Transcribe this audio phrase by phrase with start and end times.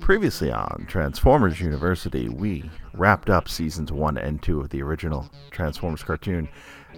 [0.00, 6.02] Previously on Transformers University, we wrapped up seasons 1 and 2 of the original Transformers
[6.02, 6.48] cartoon,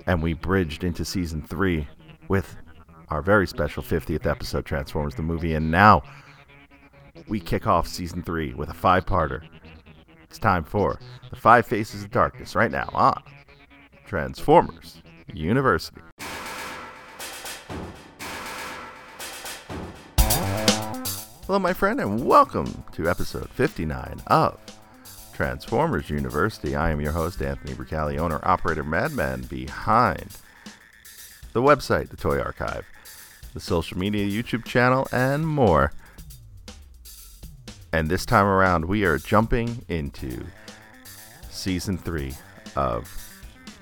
[0.06, 1.88] and we bridged into season 3
[2.28, 2.56] with
[3.08, 6.02] our very special 50th episode, Transformers the Movie, and now
[7.29, 9.43] we kick off season 3 with a five parter.
[10.23, 13.21] It's time for The Five Faces of Darkness right now on
[14.07, 15.03] Transformers
[15.35, 16.01] University.
[21.51, 24.61] Hello, my friend, and welcome to episode 59 of
[25.32, 26.77] Transformers University.
[26.77, 30.36] I am your host, Anthony Bricali, owner, operator, madman behind
[31.53, 32.86] the website, the Toy Archive,
[33.53, 35.92] the social media, YouTube channel, and more.
[37.92, 40.47] And this time around, we are jumping into
[41.50, 42.33] season three
[42.77, 43.12] of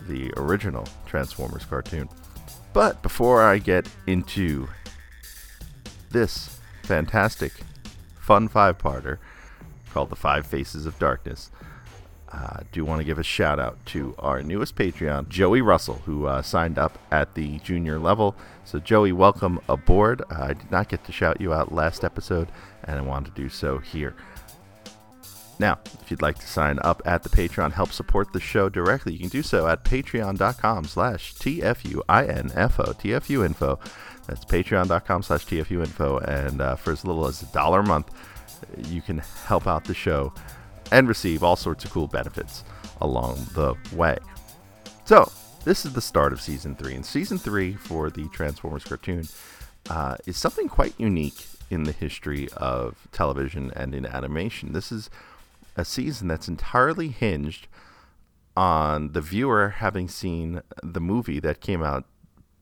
[0.08, 2.08] the original Transformers cartoon.
[2.72, 4.66] But before I get into
[6.08, 6.57] this
[6.88, 7.52] fantastic,
[8.18, 9.18] fun five parter
[9.90, 11.50] called The Five Faces of Darkness.
[12.32, 16.24] Uh, do want to give a shout out to our newest Patreon, Joey Russell, who
[16.26, 18.34] uh, signed up at the junior level.
[18.64, 20.22] So, Joey, welcome aboard.
[20.30, 22.48] Uh, I did not get to shout you out last episode,
[22.84, 24.16] and I want to do so here.
[25.58, 29.12] Now, if you'd like to sign up at the Patreon, help support the show directly,
[29.12, 33.78] you can do so at patreon.com slash TFUINFO, TFUinfo.
[34.28, 36.28] That's patreon.com slash TFUinfo.
[36.28, 38.10] And uh, for as little as a dollar a month,
[38.86, 40.32] you can help out the show
[40.92, 42.62] and receive all sorts of cool benefits
[43.00, 44.18] along the way.
[45.04, 45.30] So,
[45.64, 46.94] this is the start of season three.
[46.94, 49.28] And season three for the Transformers cartoon
[49.90, 54.72] uh, is something quite unique in the history of television and in animation.
[54.72, 55.10] This is
[55.76, 57.66] a season that's entirely hinged
[58.56, 62.04] on the viewer having seen the movie that came out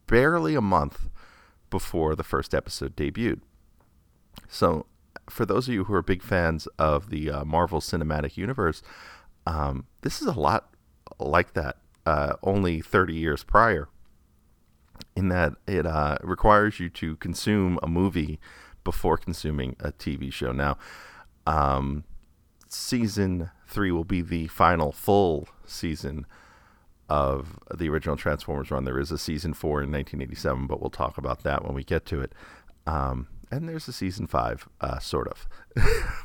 [0.07, 1.09] barely a month
[1.71, 3.41] before the first episode debuted.
[4.49, 4.87] So,
[5.29, 8.83] for those of you who are big fans of the uh, Marvel Cinematic Universe,
[9.47, 10.73] um, this is a lot
[11.19, 13.89] like that, uh, only 30 years prior,
[15.15, 18.39] in that it uh, requires you to consume a movie
[18.85, 20.53] before consuming a TV show.
[20.53, 20.79] Now,
[21.47, 22.05] um,
[22.69, 26.27] season three will be the final full season
[27.09, 28.85] of the original Transformers run.
[28.85, 32.05] There is a season four in 1987, but we'll talk about that when we get
[32.07, 32.33] to it.
[32.87, 35.49] Um, and there's a season five, uh, sort of.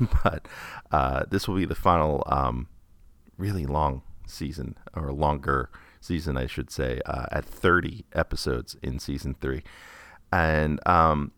[0.23, 0.47] but
[0.91, 2.67] uh, this will be the final, um,
[3.37, 9.35] really long season, or longer season, I should say, uh, at 30 episodes in season
[9.39, 9.61] three.
[10.31, 11.31] And um,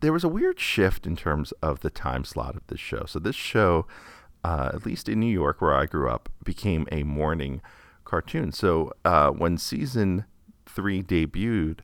[0.00, 3.04] there was a weird shift in terms of the time slot of this show.
[3.06, 3.86] So this show,
[4.42, 7.62] uh, at least in New York, where I grew up, became a morning
[8.12, 8.52] cartoon.
[8.52, 10.26] So uh, when season
[10.66, 11.78] three debuted,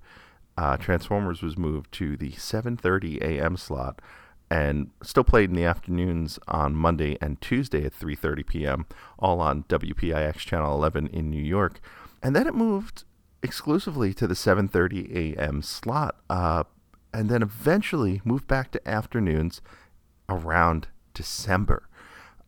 [0.59, 3.57] uh, Transformers was moved to the 7:30 a.m.
[3.57, 4.03] slot,
[4.51, 8.87] and still played in the afternoons on Monday and Tuesday at 3:30 p.m.
[9.19, 11.81] All on WPIX channel 11 in New York,
[12.23, 13.05] and then it moved
[13.43, 15.63] exclusively to the 7:30 a.m.
[15.63, 16.65] slot, uh,
[17.15, 19.63] and then eventually moved back to afternoons
[20.29, 21.89] around December.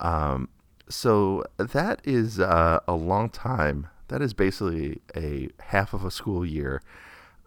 [0.01, 0.51] Um,
[0.91, 3.89] so that is uh, a long time.
[4.09, 6.83] That is basically a half of a school year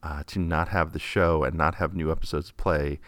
[0.01, 2.99] uh, to not have the show and not have new episodes play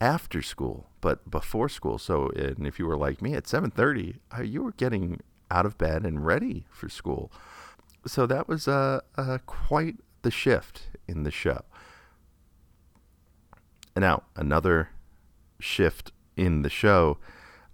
[0.00, 1.98] after school, but before school.
[1.98, 5.20] So, and if you were like me at 7:30, uh, you were getting
[5.50, 7.32] out of bed and ready for school.
[8.06, 11.62] So that was uh, uh, quite the shift in the show.
[13.96, 14.90] And now another
[15.58, 17.18] shift in the show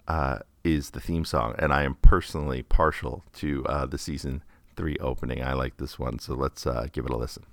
[0.09, 4.43] uh, is the theme song, and I am personally partial to uh, the season
[4.75, 5.45] three opening.
[5.45, 7.45] I like this one, so let's uh, give it a listen.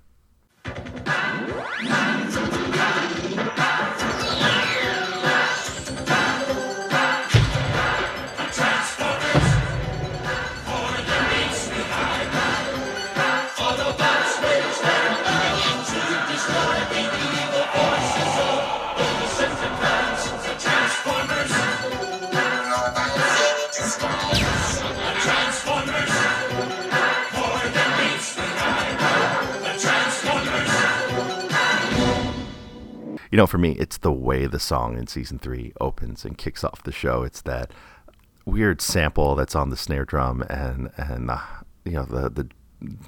[33.32, 36.62] You know, for me, it's the way the song in season three opens and kicks
[36.62, 37.22] off the show.
[37.22, 37.72] It's that
[38.44, 41.40] weird sample that's on the snare drum and and the
[41.86, 42.48] you know the the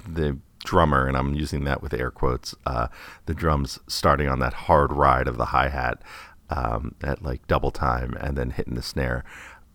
[0.07, 2.55] the drummer, and I'm using that with air quotes.
[2.65, 2.87] Uh,
[3.27, 6.01] the drums starting on that hard ride of the hi hat
[6.49, 9.23] um, at like double time, and then hitting the snare.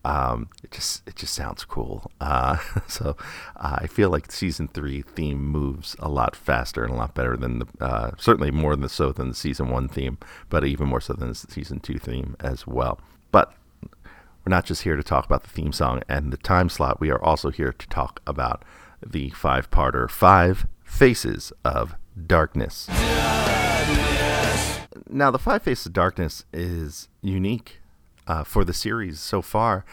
[0.03, 2.11] Um, it just it just sounds cool.
[2.19, 2.57] Uh,
[2.87, 3.15] so
[3.57, 7.37] uh, I feel like season three theme moves a lot faster and a lot better
[7.37, 10.17] than the uh, certainly more than the so than the season one theme,
[10.49, 12.99] but even more so than the season two theme as well.
[13.31, 13.53] But
[14.45, 16.99] we're not just here to talk about the theme song and the time slot.
[16.99, 18.65] We are also here to talk about
[19.05, 21.95] the five-parter, Five Faces of
[22.27, 22.87] Darkness.
[22.87, 24.79] Darkness.
[25.09, 27.80] Now, the Five Faces of Darkness is unique
[28.31, 29.83] uh, for the series so far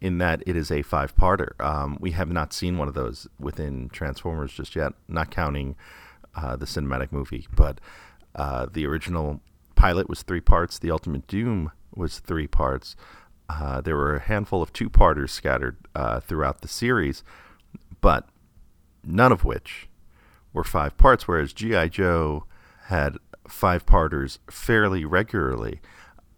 [0.00, 1.60] in that it is a five parter.
[1.60, 5.74] Um, we have not seen one of those within Transformers just yet, not counting
[6.36, 7.48] uh, the cinematic movie.
[7.56, 7.80] But
[8.36, 9.40] uh, the original
[9.74, 12.94] pilot was three parts, the Ultimate Doom was three parts.
[13.50, 17.24] Uh, there were a handful of two parters scattered uh, throughout the series,
[18.00, 18.28] but
[19.02, 19.88] none of which
[20.52, 21.88] were five parts, whereas G.I.
[21.88, 22.44] Joe
[22.84, 23.16] had
[23.48, 25.80] five parters fairly regularly.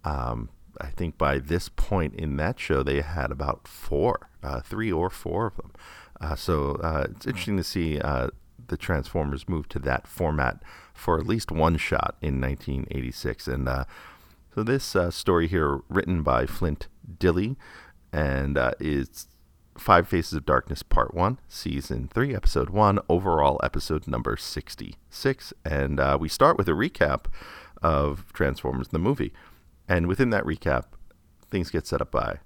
[0.04, 0.48] Um,
[0.80, 5.10] I think by this point in that show, they had about four, uh, three or
[5.10, 5.72] four of them.
[6.20, 8.28] Uh, so uh, it's interesting to see uh,
[8.68, 10.62] the Transformers move to that format
[10.92, 13.48] for at least one shot in 1986.
[13.48, 13.84] And uh,
[14.54, 16.88] so this uh, story here, written by Flint
[17.18, 17.56] Dille,
[18.12, 19.28] and is
[19.78, 25.52] Five Faces of Darkness Part 1, Season 3, Episode 1, overall episode number 66.
[25.64, 27.26] And we start with a recap
[27.82, 29.32] of Transformers the movie.
[29.90, 30.84] And within that recap,
[31.50, 32.38] things get set up by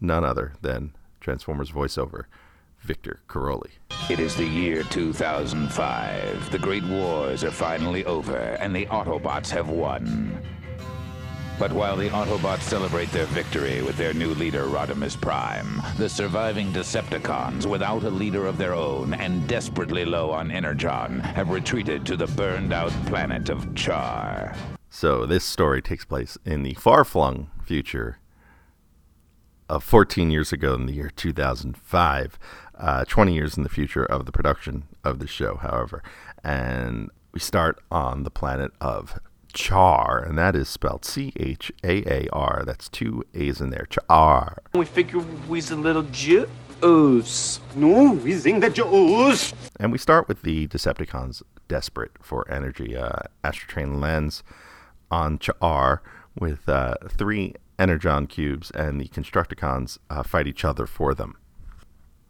[0.00, 2.26] none other than Transformers voiceover,
[2.82, 3.72] Victor Caroli.
[4.08, 6.52] It is the year 2005.
[6.52, 10.40] The Great Wars are finally over, and the Autobots have won.
[11.58, 16.72] But while the Autobots celebrate their victory with their new leader, Rodimus Prime, the surviving
[16.72, 22.16] Decepticons, without a leader of their own and desperately low on Energon, have retreated to
[22.16, 24.56] the burned out planet of Chaar.
[24.94, 28.18] So this story takes place in the far-flung future
[29.68, 32.38] of 14 years ago in the year 2005,
[32.78, 36.00] uh, 20 years in the future of the production of the show, however.
[36.44, 39.18] And we start on the planet of
[39.52, 42.62] Chaar, and that is spelled C H A A R.
[42.64, 43.88] That's two A's in there.
[43.90, 44.58] Chaar.
[44.74, 45.18] And we figure
[45.48, 47.58] we's a little Jews.
[47.74, 49.54] No, we think that Jews.
[49.80, 52.96] And we start with the Decepticons desperate for energy.
[52.96, 54.44] Uh, Astrotrain lands
[55.10, 56.00] on Chaar
[56.38, 61.36] with uh, three Energon cubes, and the Constructicons uh, fight each other for them.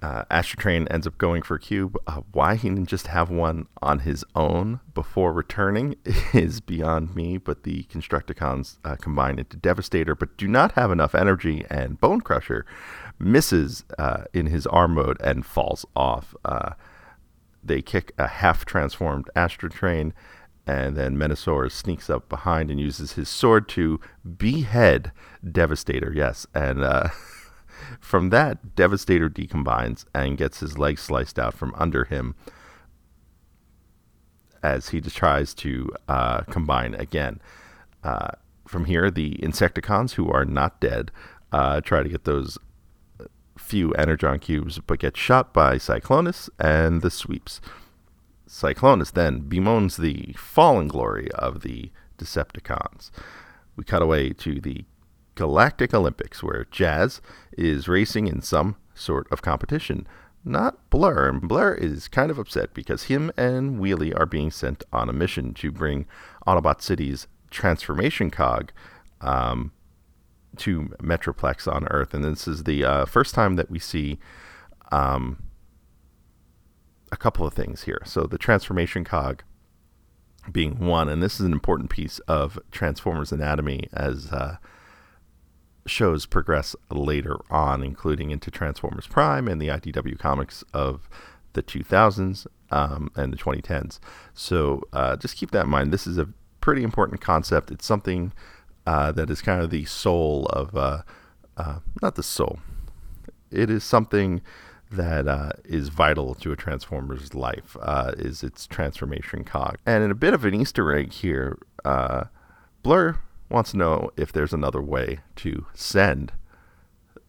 [0.05, 1.97] Uh, Astrotrain ends up going for a cube.
[2.07, 5.97] Uh, why he didn't just have one on his own before returning
[6.35, 11.15] is beyond me, but the Constructicons uh, combine into Devastator, but do not have enough
[11.15, 12.67] energy, and Bone Crusher
[13.19, 16.35] misses uh, in his arm mode and falls off.
[16.45, 16.73] Uh,
[17.63, 20.13] they kick a half transformed Astrotrain
[20.67, 24.01] and then Menasor sneaks up behind and uses his sword to
[24.37, 25.13] behead
[25.51, 26.13] Devastator.
[26.15, 27.09] Yes, and uh,
[28.01, 32.35] from that, Devastator decombines and gets his leg sliced out from under him
[34.63, 37.41] as he tries to uh, combine again.
[38.03, 38.31] Uh,
[38.67, 41.11] from here, the Insecticons, who are not dead,
[41.53, 42.59] uh, try to get those
[43.59, 47.61] few Energon cubes, but get shot by Cyclonus and the sweeps.
[48.55, 53.11] Cyclonus then bemoans the fallen glory of the Decepticons.
[53.75, 54.85] We cut away to the
[55.35, 57.21] Galactic Olympics, where Jazz
[57.59, 60.07] is racing in some sort of competition.
[60.45, 61.33] Not Blur.
[61.33, 65.53] Blur is kind of upset because him and Wheelie are being sent on a mission
[65.55, 66.07] to bring
[66.47, 68.71] Autobot City's transformation cog
[69.21, 69.73] um,
[70.59, 72.15] to Metroplex on Earth.
[72.15, 74.21] And this is the uh, first time that we see
[74.93, 75.43] um,
[77.15, 78.03] a couple of things here.
[78.05, 79.43] So the transformation cog
[80.51, 84.57] being one, and this is an important piece of Transformers anatomy as uh,
[85.87, 91.09] shows progress later on, including into Transformers Prime and the IDW comics of
[91.55, 94.01] the 2000s um, and the 2010s.
[94.35, 95.93] So uh, just keep that in mind.
[95.93, 96.29] This is a
[96.61, 97.71] pretty important concept.
[97.71, 98.33] It's something
[98.87, 101.03] uh, that is kind of the soul of, uh,
[101.57, 102.59] uh, not the soul,
[103.51, 104.43] it is something
[104.97, 109.79] that uh, is vital to a Transformer's life uh, is its transformation cog.
[109.87, 112.25] And in a bit of an Easter egg here, uh,
[112.83, 116.33] Blur wants to know if there's another way to send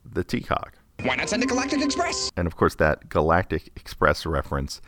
[0.04, 0.74] the T-cog.
[1.04, 2.32] Why not send a Galactic Express?
[2.38, 4.82] And of course, that Galactic Express reference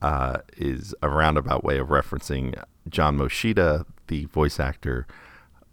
[0.00, 5.06] uh, is a roundabout way of referencing John Moschitta, the voice actor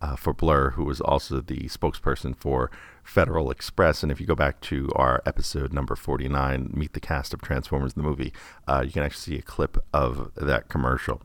[0.01, 2.69] uh, for Blur, who was also the spokesperson for
[3.09, 4.03] Federal Express.
[4.03, 7.95] And if you go back to our episode number 49, Meet the Cast of Transformers
[7.95, 8.31] the Movie,
[8.67, 11.21] uh, you can actually see a clip of that commercial.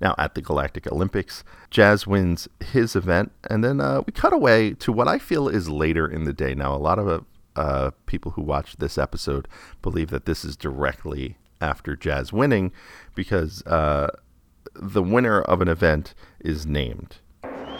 [0.00, 4.74] Now, at the Galactic Olympics, Jazz wins his event, and then uh, we cut away
[4.74, 6.54] to what I feel is later in the day.
[6.54, 7.24] Now, a lot of
[7.56, 9.48] uh, people who watch this episode
[9.80, 12.72] believe that this is directly after Jazz winning
[13.14, 14.08] because uh,
[14.74, 17.18] the winner of an event is named.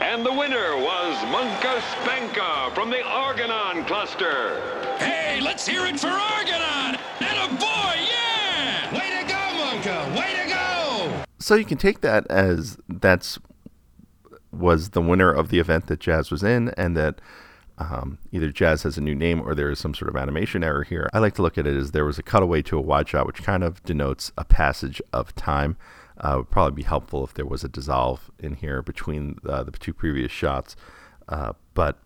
[0.01, 4.61] And the winner was Munka Spanka from the Argonon cluster.
[4.99, 6.99] Hey, let's hear it for Argonon!
[7.21, 8.93] And a boy, yeah!
[8.93, 10.17] Way to go, Monka!
[10.17, 11.25] Way to go!
[11.39, 13.39] So you can take that as that's
[14.53, 17.21] was the winner of the event that Jazz was in, and that
[17.79, 20.85] um, either Jazz has a new name or there is some sort of animation error
[20.85, 21.09] here.
[21.13, 23.27] I like to look at it as there was a cutaway to a wide shot,
[23.27, 25.77] which kind of denotes a passage of time.
[26.19, 29.73] Uh, would probably be helpful if there was a dissolve in here between uh, the
[29.73, 30.77] two previous shots.
[31.29, 31.99] Uh, but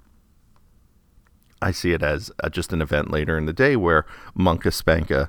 [1.61, 5.29] I see it as uh, just an event later in the day where Munka Spanka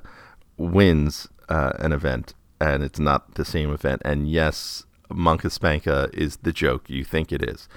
[0.56, 4.02] wins uh, an event and it's not the same event.
[4.04, 7.68] And yes, Munka Spanka is the joke you think it is.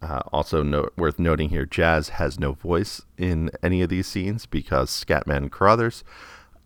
[0.00, 4.46] Uh, also note, worth noting here, Jazz has no voice in any of these scenes
[4.46, 6.02] because Scatman Crothers,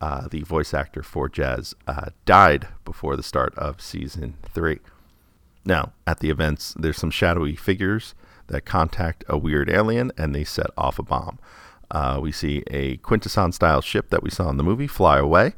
[0.01, 4.81] uh, the voice actor for Jazz, uh, died before the start of season three.
[5.65, 8.15] Now, at the events, there's some shadowy figures
[8.47, 11.39] that contact a weird alien and they set off a bomb.
[11.91, 15.55] Uh, we see a Quintesson style ship that we saw in the movie fly away,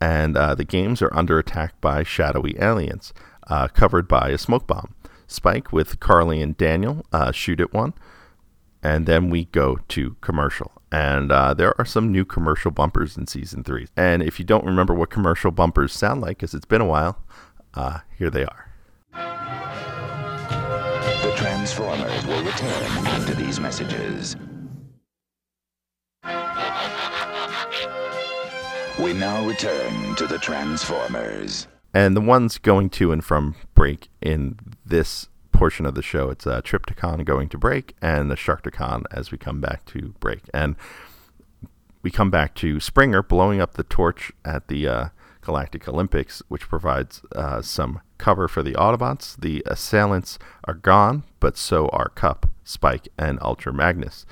[0.00, 3.12] and uh, the games are under attack by shadowy aliens
[3.48, 4.94] uh, covered by a smoke bomb.
[5.26, 7.94] Spike with Carly and Daniel uh, shoot at one,
[8.86, 10.70] and then we go to commercial.
[10.92, 13.88] And uh, there are some new commercial bumpers in season three.
[13.96, 17.20] And if you don't remember what commercial bumpers sound like, because it's been a while,
[17.74, 18.70] uh, here they are.
[19.12, 24.36] The Transformers will return after these messages.
[29.00, 31.66] We now return to the Transformers.
[31.92, 36.46] And the ones going to and from break in this portion of the show, it's
[36.46, 40.42] a Trypticon going to break and the Sharkticon as we come back to break.
[40.52, 40.76] And
[42.02, 45.08] we come back to Springer blowing up the torch at the uh,
[45.40, 49.40] Galactic Olympics, which provides uh, some cover for the Autobots.
[49.40, 54.26] The assailants are gone, but so are Kup, Spike, and Ultra Magnus.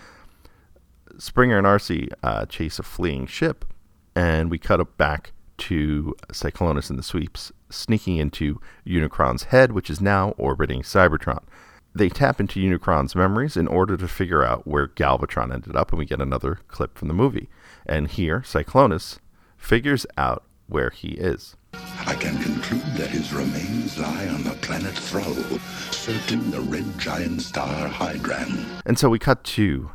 [1.17, 3.65] Springer and Arcee uh, chase a fleeing ship,
[4.15, 10.01] and we cut back to Cyclonus and the sweeps, sneaking into Unicron's head, which is
[10.01, 11.43] now orbiting Cybertron.
[11.95, 15.99] They tap into Unicron's memories in order to figure out where Galvatron ended up, and
[15.99, 17.49] we get another clip from the movie.
[17.87, 19.19] And here, Cyclonus
[19.57, 21.57] figures out where he is.
[22.07, 25.35] I can conclude that his remains lie on the planet Thrall,
[25.91, 28.65] circling the red giant star Hydran.
[28.85, 29.91] And so we cut to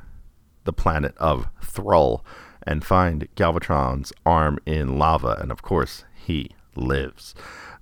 [0.63, 2.23] the planet of Thrall
[2.63, 7.33] and find Galvatron's arm in lava, and of course, he lives.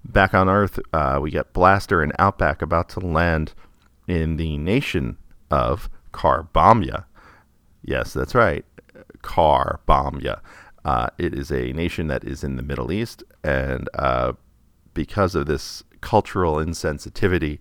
[0.05, 3.53] Back on Earth, uh, we get Blaster and Outback about to land
[4.07, 5.17] in the nation
[5.51, 7.05] of Carbombya.
[7.83, 8.65] Yes, that's right,
[9.21, 10.39] Carbombya.
[10.85, 14.33] Uh, it is a nation that is in the Middle East, and uh,
[14.93, 17.59] because of this cultural insensitivity,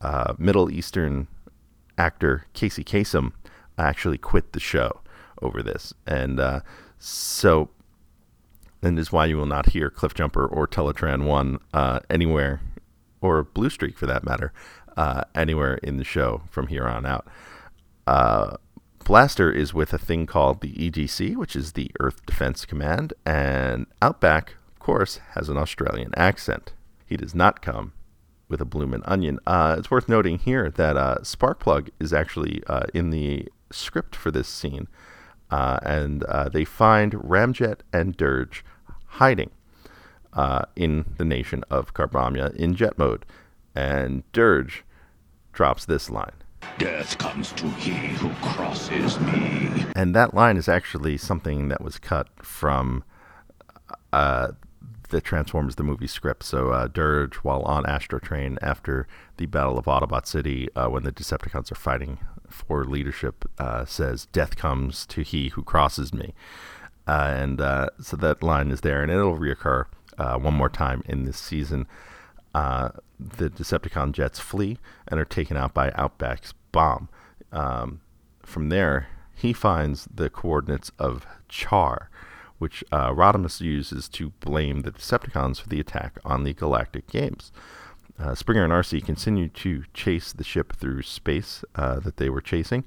[0.00, 1.28] uh, Middle Eastern
[1.96, 3.32] actor Casey Kasem
[3.78, 5.00] actually quit the show
[5.40, 6.60] over this, and uh,
[6.98, 7.70] so
[8.82, 12.60] and is why you will not hear Cliffjumper or Teletran One uh, anywhere,
[13.20, 14.52] or Blue Streak for that matter,
[14.96, 17.26] uh, anywhere in the show from here on out.
[18.06, 18.56] Uh,
[19.04, 23.86] Blaster is with a thing called the EDC, which is the Earth Defense Command, and
[24.02, 26.74] Outback, of course, has an Australian accent.
[27.06, 27.92] He does not come
[28.48, 29.38] with a bloomin' onion.
[29.46, 34.30] Uh, it's worth noting here that uh, Sparkplug is actually uh, in the script for
[34.30, 34.88] this scene,
[35.50, 38.64] uh, and uh, they find Ramjet and Dirge
[39.06, 39.50] hiding
[40.32, 43.24] uh, in the nation of Carbombya in jet mode,
[43.74, 44.84] and Dirge
[45.52, 46.32] drops this line.
[46.78, 49.86] Death comes to he who crosses me.
[49.96, 53.04] And that line is actually something that was cut from
[54.12, 54.48] uh,
[55.08, 56.42] the Transformers the movie script.
[56.42, 61.12] So uh, Dirge, while on Astrotrain after the Battle of Autobot City, uh, when the
[61.12, 62.18] Decepticons are fighting
[62.50, 66.34] for leadership, uh, says, "Death comes to he who crosses me,"
[67.06, 69.86] uh, and uh, so that line is there, and it'll reoccur
[70.18, 71.86] uh, one more time in this season.
[72.54, 74.78] the Decepticon jets flee
[75.08, 77.08] and are taken out by Outback's bomb.
[77.52, 78.00] Um,
[78.42, 82.08] from there, he finds the coordinates of Chaar,
[82.58, 87.52] which uh, Rodimus uses to blame the Decepticons for the attack on the Galactic Games.
[88.18, 92.40] Uh, Springer and Arcee continue to chase the ship through space uh, that they were
[92.40, 92.84] chasing,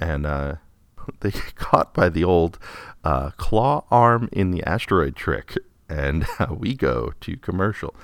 [0.00, 0.56] and uh,
[1.20, 2.58] they get caught by the old
[3.04, 5.56] uh, claw arm in the asteroid trick,
[5.88, 7.94] and we go to commercial.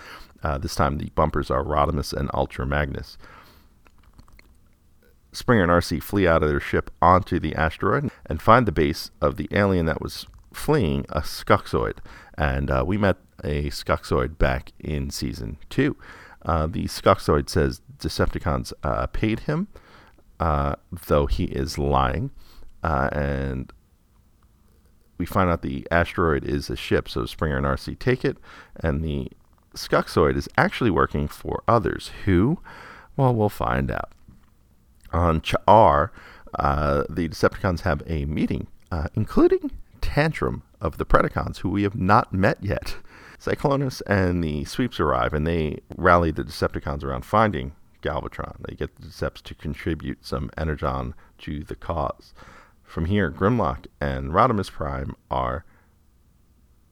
[0.42, 3.18] Uh, this time the bumpers are Rodimus and Ultra Magnus.
[5.32, 9.10] Springer and Arcee flee out of their ship onto the asteroid and find the base
[9.20, 11.98] of the alien that was fleeing, a Skuxoid.
[12.36, 15.96] And uh, we met a Skuxoid back in season two.
[16.42, 19.68] Uh, the Skuxoid says Decepticons uh, paid him,
[20.38, 20.76] uh,
[21.06, 22.30] though he is lying.
[22.82, 23.72] Uh, and
[25.18, 28.38] we find out the asteroid is a ship, so Springer and Arcee take it,
[28.76, 29.30] and the
[29.74, 32.10] Skuxoid is actually working for others.
[32.24, 32.60] Who?
[33.16, 34.12] Well, we'll find out.
[35.12, 36.10] On Chaar,
[36.58, 41.96] uh, the Decepticons have a meeting, uh, including Tantrum of the Predacons, who we have
[41.96, 42.96] not met yet.
[43.40, 48.56] Cyclonus and the Sweeps arrive, and they rally the Decepticons around finding Galvatron.
[48.66, 52.34] They get the Decepts to contribute some energon to the cause.
[52.82, 55.64] From here, Grimlock and Rodimus Prime are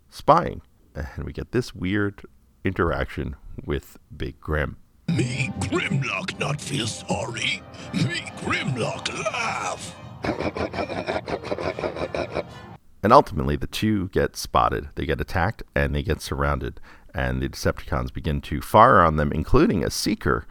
[0.08, 0.62] spying,
[0.94, 2.22] and we get this weird
[2.64, 4.76] interaction with Big Grim.
[5.08, 7.62] Me, Grimlock, not feel sorry.
[7.94, 9.94] Me, Grimlock, laugh.
[13.02, 14.88] And ultimately, the two get spotted.
[14.94, 16.80] They get attacked and they get surrounded.
[17.14, 20.46] And the Decepticons begin to fire on them, including a Seeker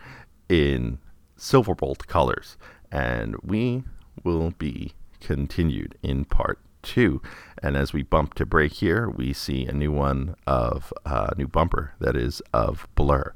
[0.49, 0.99] in
[1.37, 2.57] Silverbolt colors.
[2.91, 3.83] And we
[4.23, 7.21] will be continued in part two.
[7.61, 11.29] And as we bump to break here, we see a new one of a uh,
[11.37, 13.33] new bumper that is of Blur.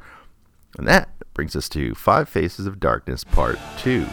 [0.77, 4.05] And that brings us to Five Faces of Darkness Part 2.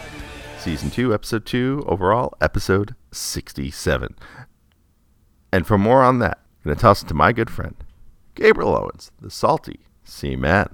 [0.59, 4.17] Season 2, Episode 2, overall, Episode 67.
[5.53, 7.75] And for more on that, I'm going to toss it to my good friend,
[8.35, 10.69] Gabriel Owens, the Salty Seaman.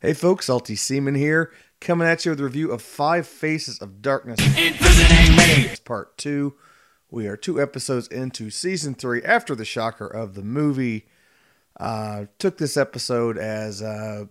[0.00, 4.02] Hey folks, Salty Seaman here, coming at you with a review of Five Faces of
[4.02, 4.40] Darkness.
[5.84, 6.54] Part 2.
[7.10, 11.06] We are two episodes into season 3 after the shocker of the movie.
[11.78, 14.24] Uh, took this episode as uh,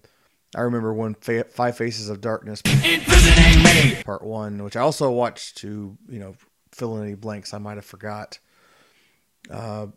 [0.56, 2.62] I remember one Fa- Five Faces of Darkness
[4.04, 6.36] Part 1, which I also watched to, you know,
[6.72, 8.40] fill in any blanks I might have forgot.
[9.50, 9.88] Uh,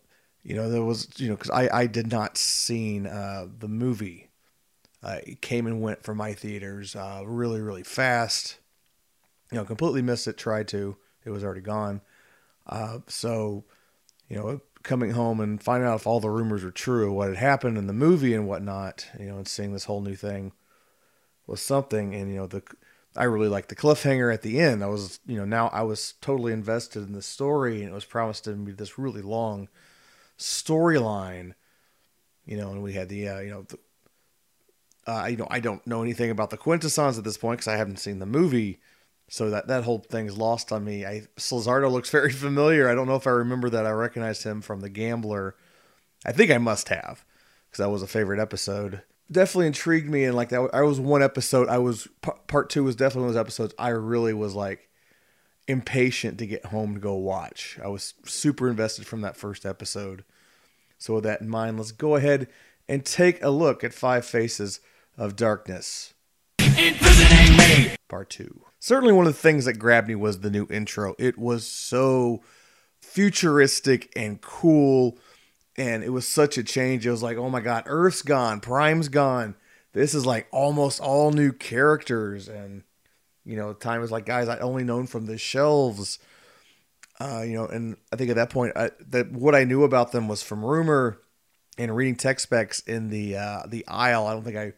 [0.43, 4.31] you know, there was, you know, because I, I did not seen uh, the movie.
[5.03, 8.59] Uh, it came and went from my theaters uh, really, really fast.
[9.51, 10.97] You know, completely missed it, tried to.
[11.25, 12.01] It was already gone.
[12.67, 13.65] Uh, so,
[14.29, 17.39] you know, coming home and finding out if all the rumors were true, what had
[17.39, 20.53] happened in the movie and whatnot, you know, and seeing this whole new thing
[21.47, 22.15] was something.
[22.15, 22.63] And, you know, the,
[23.17, 24.83] I really liked the cliffhanger at the end.
[24.83, 28.05] I was, you know, now I was totally invested in the story and it was
[28.05, 29.69] promised to be this really long
[30.39, 31.55] storyline,
[32.45, 33.79] you know, and we had the, uh, you know, the,
[35.07, 37.77] uh, you know, I don't know anything about the Quintessons at this point because I
[37.77, 38.81] haven't seen the movie,
[39.29, 41.05] so that that whole thing's lost on me.
[41.05, 42.89] I Slizardo looks very familiar.
[42.89, 43.87] I don't know if I remember that.
[43.87, 45.57] I recognized him from The Gambler.
[46.25, 47.25] I think I must have
[47.67, 49.03] because that was a favorite episode.
[49.31, 51.69] Definitely intrigued me, and like that, I was one episode.
[51.69, 52.09] I was
[52.47, 53.75] part two was definitely one of those episodes.
[53.79, 54.91] I really was like
[55.67, 57.79] impatient to get home to go watch.
[57.83, 60.25] I was super invested from that first episode.
[60.99, 62.49] So with that in mind, let's go ahead
[62.89, 64.81] and take a look at Five Faces
[65.17, 66.15] of Darkness.
[68.09, 68.61] Part 2.
[68.79, 71.15] Certainly one of the things that grabbed me was the new intro.
[71.19, 72.43] It was so
[73.01, 75.19] futuristic and cool
[75.77, 77.07] and it was such a change.
[77.07, 79.57] It was like, "Oh my god, Earth's gone, Prime's gone.
[79.93, 82.83] This is like almost all new characters and
[83.45, 86.19] you know, time was like guys I only known from the shelves.
[87.21, 90.13] Uh, you know, and I think at that point, I, that what I knew about
[90.13, 91.21] them was from rumor
[91.79, 94.27] and reading tech specs in the uh, the aisle.
[94.27, 94.73] I don't think I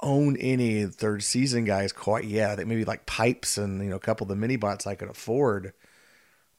[0.00, 2.50] own any third season guys quite yet.
[2.50, 4.94] I think maybe like pipes and you know a couple of the mini bots I
[4.94, 5.72] could afford.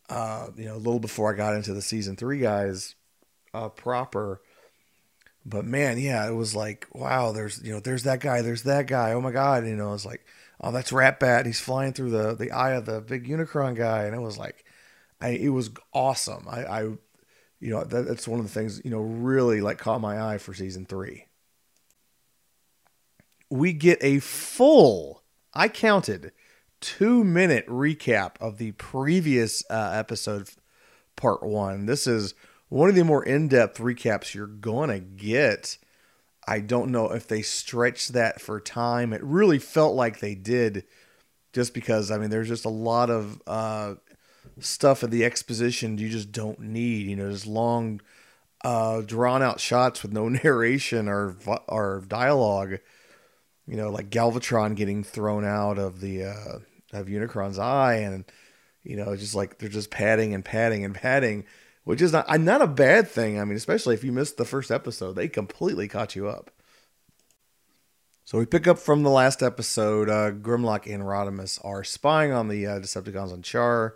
[0.09, 2.95] Uh, you know, a little before I got into the season three guys
[3.53, 4.41] uh, proper.
[5.45, 8.87] But man, yeah, it was like, wow, there's you know, there's that guy, there's that
[8.87, 9.13] guy.
[9.13, 10.25] Oh my god, you know, it's like,
[10.61, 11.45] oh, that's Ratbat.
[11.45, 14.63] He's flying through the the eye of the big Unicron guy, and it was like,
[15.19, 16.47] I it was awesome.
[16.47, 16.81] I, I
[17.61, 20.37] you know, that, that's one of the things you know really like caught my eye
[20.37, 21.25] for season three.
[23.49, 26.31] We get a full, I counted,
[26.79, 30.49] two minute recap of the previous uh, episode,
[31.15, 31.85] part one.
[31.85, 32.33] This is
[32.71, 35.77] one of the more in depth recaps you're to get.
[36.47, 39.11] I don't know if they stretched that for time.
[39.11, 40.85] It really felt like they did,
[41.51, 43.95] just because, I mean, there's just a lot of uh,
[44.59, 47.07] stuff in the exposition you just don't need.
[47.07, 47.99] You know, there's long,
[48.63, 51.35] uh, drawn out shots with no narration or,
[51.67, 52.77] or dialogue.
[53.67, 56.59] You know, like Galvatron getting thrown out of the uh,
[56.93, 58.23] of Unicron's eye, and
[58.81, 61.43] you know, just like they're just padding and padding and padding
[61.83, 63.39] which is not not a bad thing.
[63.39, 66.51] I mean, especially if you missed the first episode, they completely caught you up.
[68.23, 70.09] So we pick up from the last episode.
[70.09, 73.93] Uh, Grimlock and Rodimus are spying on the uh, Decepticons on Chaar.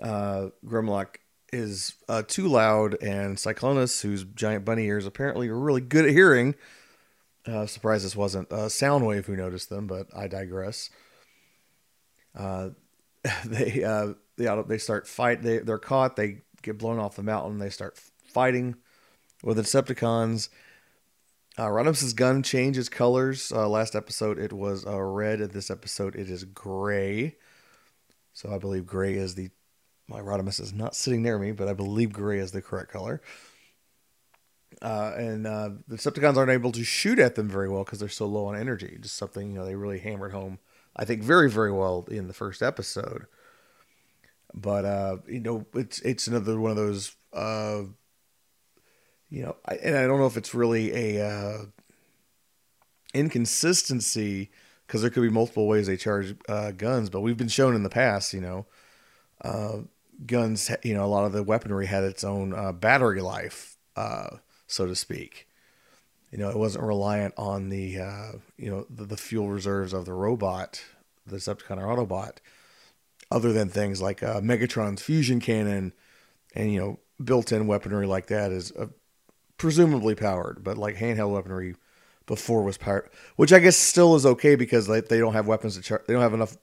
[0.00, 1.16] Uh, Grimlock
[1.52, 6.10] is uh, too loud, and Cyclonus, whose giant bunny ears apparently are really good at
[6.12, 6.54] hearing.
[7.46, 10.88] Uh, surprised this wasn't uh, Soundwave who noticed them, but I digress.
[12.34, 12.70] Uh,
[13.44, 15.42] they uh, they they start fight.
[15.42, 16.16] They they're caught.
[16.16, 17.58] They get blown off the mountain.
[17.58, 17.98] They start
[18.32, 18.76] fighting
[19.42, 20.48] with the Decepticons.
[21.56, 23.52] Uh, Rodimus's gun changes colors.
[23.54, 25.38] Uh, last episode it was uh, red.
[25.38, 27.36] This episode it is gray.
[28.32, 29.50] So I believe gray is the
[30.08, 33.22] my Rodimus is not sitting near me, but I believe gray is the correct color.
[34.82, 38.08] Uh, and uh, the Decepticons aren't able to shoot at them very well because they're
[38.08, 38.98] so low on energy.
[39.00, 40.58] Just something you know they really hammered home,
[40.96, 43.26] I think, very very well in the first episode.
[44.54, 47.82] But uh, you know, it's it's another one of those, uh,
[49.28, 51.64] you know, I, and I don't know if it's really a uh,
[53.12, 54.50] inconsistency
[54.86, 57.82] because there could be multiple ways they charge uh, guns, but we've been shown in
[57.82, 58.66] the past, you know,
[59.42, 59.78] uh,
[60.26, 64.28] guns, you know, a lot of the weaponry had its own uh, battery life, uh,
[64.66, 65.48] so to speak.
[66.30, 70.04] You know, it wasn't reliant on the, uh, you know, the, the, fuel reserves of
[70.04, 70.82] the robot,
[71.26, 72.38] the Decepticon or Autobot,
[73.34, 75.92] other than things like uh, Megatron's fusion cannon
[76.54, 78.86] and, you know, built-in weaponry like that is uh,
[79.58, 81.74] presumably powered, but like handheld weaponry
[82.26, 85.74] before was powered, which I guess still is okay because they, they don't have weapons
[85.74, 86.02] to charge.
[86.06, 86.56] They don't have enough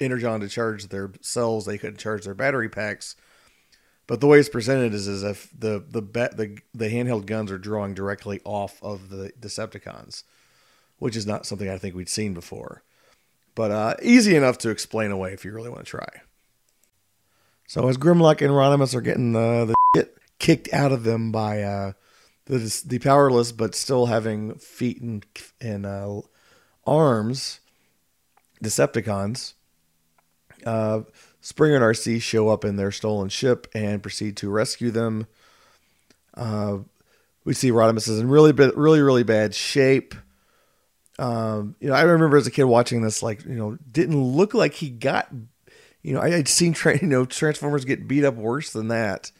[0.00, 1.64] energon to charge their cells.
[1.64, 3.14] They couldn't charge their battery packs.
[4.08, 7.58] But the way it's presented is as if the the the the handheld guns are
[7.58, 10.24] drawing directly off of the Decepticons,
[10.98, 12.82] which is not something I think we'd seen before.
[13.54, 16.08] But uh, easy enough to explain away if you really want to try.
[17.66, 21.62] So as Grimlock and Rodimus are getting the, the shit kicked out of them by
[21.62, 21.92] uh,
[22.46, 25.24] the the powerless but still having feet and
[25.60, 26.20] and uh,
[26.86, 27.60] arms
[28.62, 29.54] Decepticons,
[30.66, 31.00] uh,
[31.40, 35.26] Springer and Arcee show up in their stolen ship and proceed to rescue them.
[36.34, 36.78] Uh,
[37.44, 40.14] we see Rodimus is in really, really, really bad shape.
[41.20, 44.54] Um, you know, I remember as a kid watching this, like, you know, didn't look
[44.54, 45.28] like he got,
[46.02, 49.30] you know, I had seen, tra- you know, Transformers get beat up worse than that.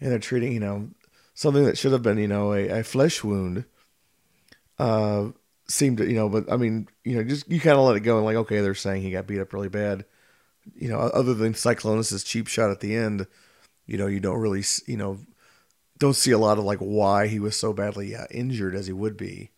[0.00, 0.88] And they're treating, you know,
[1.34, 3.64] something that should have been, you know, a, a flesh wound.
[4.78, 5.28] Uh,
[5.68, 8.00] seemed to, you know, but I mean, you know, just you kind of let it
[8.00, 10.04] go and like, okay, they're saying he got beat up really bad
[10.74, 13.26] you know, other than Cyclonus's cheap shot at the end,
[13.86, 15.18] you know, you don't really, you know,
[15.98, 18.92] don't see a lot of like why he was so badly uh, injured as he
[18.92, 19.50] would be.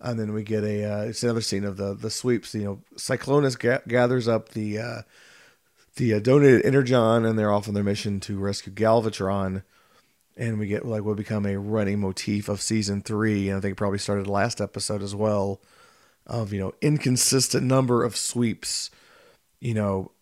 [0.00, 2.54] And then we get a uh, it's another scene of the the sweeps.
[2.54, 5.02] You know, Cyclonus ga- gathers up the uh,
[5.96, 9.64] the uh, donated energon, and they're off on their mission to rescue Galvatron.
[10.36, 13.76] And we get like what become a running motif of season three, and I think
[13.76, 15.60] probably started last episode as well,
[16.26, 18.90] of you know inconsistent number of sweeps
[19.60, 20.12] you know,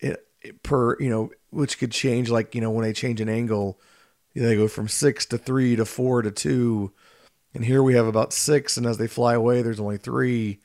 [0.00, 3.28] it, it, per, you know, which could change like, you know, when they change an
[3.28, 3.80] angle,
[4.34, 6.92] they go from six to three to four to two.
[7.54, 8.76] And here we have about six.
[8.76, 10.60] And as they fly away, there's only three.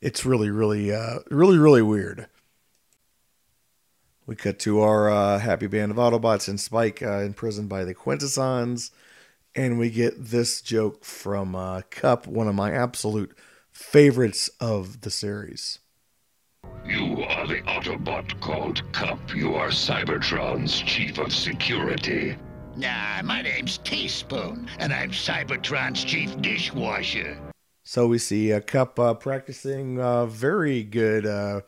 [0.00, 2.28] It's really, really, uh, really, really weird.
[4.26, 7.94] We cut to our uh, happy band of Autobots and Spike uh, imprisoned by the
[7.94, 8.90] Quintessons.
[9.54, 13.36] And we get this joke from uh, Kup, one of my absolute
[13.72, 15.78] favorites of the series.
[16.84, 19.34] You are the Autobot called Kup.
[19.34, 22.36] You are Cybertron's chief of security.
[22.76, 27.38] Nah, my name's Teaspoon, and I'm Cybertron's chief dishwasher.
[27.84, 31.62] So we see a Kup uh, practicing uh, very good uh,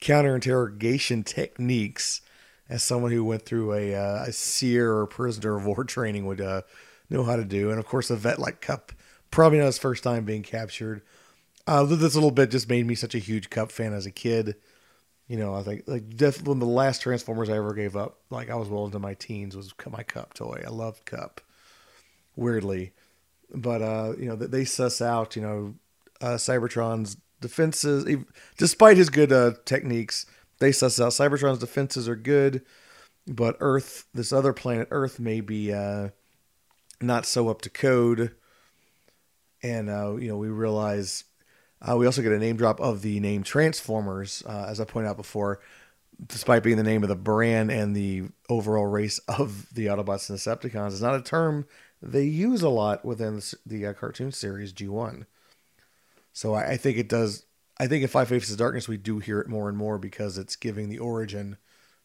[0.00, 2.22] counter interrogation techniques
[2.68, 6.40] as someone who went through a, uh, a SERE or prisoner of war training would
[6.40, 6.62] uh,
[7.08, 7.70] know how to do.
[7.70, 8.90] And of course, a vet like Kup,
[9.30, 11.02] probably not his first time being captured,
[11.68, 14.56] uh, this little bit just made me such a huge Kup fan as a kid.
[15.28, 18.20] You know, I think like definitely one of the last Transformers I ever gave up.
[18.30, 20.62] Like I was well into my teens was my Kup toy.
[20.66, 21.42] I loved Kup,
[22.34, 22.92] Weirdly,
[23.54, 25.74] but uh, you know they suss out you know
[26.22, 28.06] uh, Cybertron's defenses,
[28.56, 30.24] despite his good uh, techniques.
[30.60, 32.62] They suss out Cybertron's defenses are good,
[33.26, 36.08] but Earth, this other planet Earth, may be uh,
[37.02, 38.34] not so up to code.
[39.62, 41.24] And uh, you know we realize
[41.80, 45.08] uh, we also get a name drop of the name Transformers, uh, as I pointed
[45.08, 45.60] out before,
[46.26, 50.38] despite being the name of the brand and the overall race of the Autobots and
[50.38, 50.88] Decepticons.
[50.88, 51.66] It's not a term
[52.00, 55.26] they use a lot within the, the uh, cartoon series G1.
[56.32, 57.44] So I, I, think it does.
[57.78, 60.38] I think in Five Faces of Darkness we do hear it more and more because
[60.38, 61.56] it's giving the origin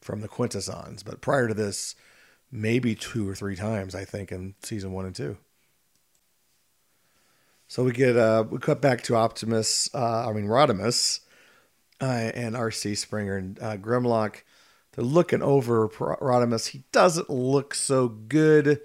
[0.02, 1.04] from the Quintessons.
[1.04, 1.96] But prior to this,
[2.52, 5.38] maybe two or three times I think in season one and two.
[7.67, 11.21] So we get uh we cut back to Optimus, uh, I mean Rodimus,
[12.02, 14.43] uh, and Arcee Springer and uh, Grimlock.
[14.91, 16.67] They're looking over Rodimus.
[16.67, 18.80] He doesn't look so good.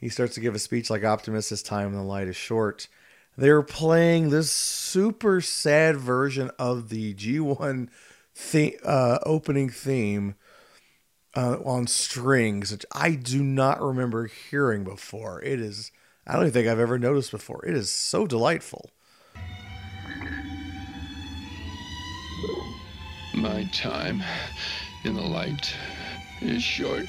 [0.00, 1.50] He starts to give a speech like Optimus.
[1.50, 2.88] His time in the light is short.
[3.36, 7.88] They're playing this super sad version of the G1
[8.52, 10.36] the- uh, opening theme
[11.34, 15.42] uh, on strings, which I do not remember hearing before.
[15.42, 15.92] It is,
[16.26, 17.64] I don't even think I've ever noticed before.
[17.64, 18.90] It is so delightful.
[23.34, 24.22] My time
[25.04, 25.72] in the light
[26.40, 27.06] is short.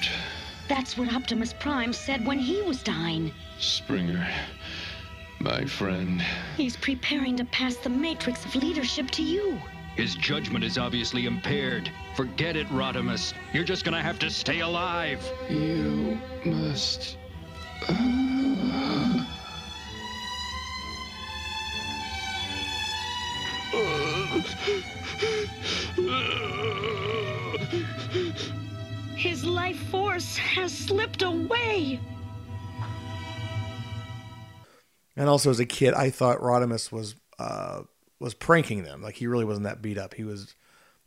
[0.67, 3.31] That's what Optimus Prime said when he was dying.
[3.57, 4.27] Springer,
[5.39, 6.21] my friend.
[6.55, 9.57] He's preparing to pass the matrix of leadership to you.
[9.95, 11.89] His judgment is obviously impaired.
[12.15, 13.33] Forget it, Rodimus.
[13.51, 15.25] You're just gonna have to stay alive.
[15.49, 17.17] You must.
[17.87, 18.46] Uh,
[29.15, 31.99] His life force has slipped away.
[35.15, 37.81] And also, as a kid, I thought Rodimus was uh,
[38.19, 39.01] was pranking them.
[39.01, 40.13] Like he really wasn't that beat up.
[40.13, 40.55] He was.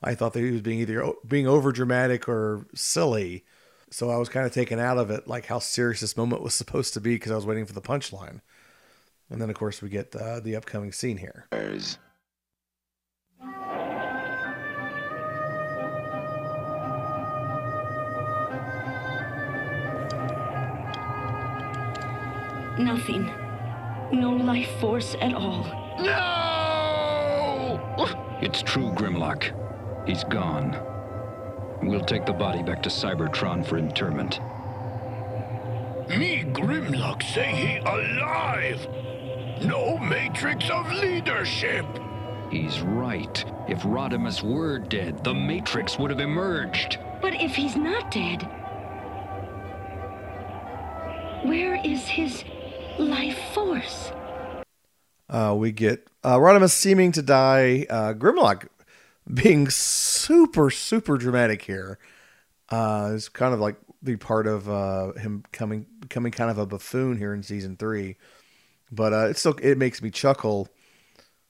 [0.03, 3.45] I thought that he was being either being over dramatic or silly.
[3.91, 6.55] So I was kind of taken out of it, like how serious this moment was
[6.63, 8.41] supposed to be, because I was waiting for the punchline.
[9.29, 11.47] And then, of course, we get uh, the upcoming scene here.
[22.81, 23.31] Nothing.
[24.11, 25.65] No life force at all.
[26.01, 27.79] No!
[28.41, 29.53] It's true, Grimlock.
[30.07, 30.75] He's gone.
[31.83, 34.41] We'll take the body back to Cybertron for interment.
[36.09, 38.89] Me, Grimlock, say he alive.
[39.63, 41.85] No matrix of leadership.
[42.51, 43.45] He's right.
[43.69, 46.99] If Rodimus were dead, the Matrix would have emerged.
[47.21, 48.43] But if he's not dead,
[51.45, 52.43] where is his
[52.99, 54.13] life force?
[55.29, 57.87] Uh, we get uh, Rodimus seeming to die.
[57.89, 58.69] Uh, Grimlock
[59.33, 61.99] being super, super dramatic here.
[62.69, 66.67] Uh, is kind of like the part of uh, him coming becoming kind of a
[66.67, 68.17] buffoon here in season three.
[68.91, 70.69] But uh, it still it makes me chuckle.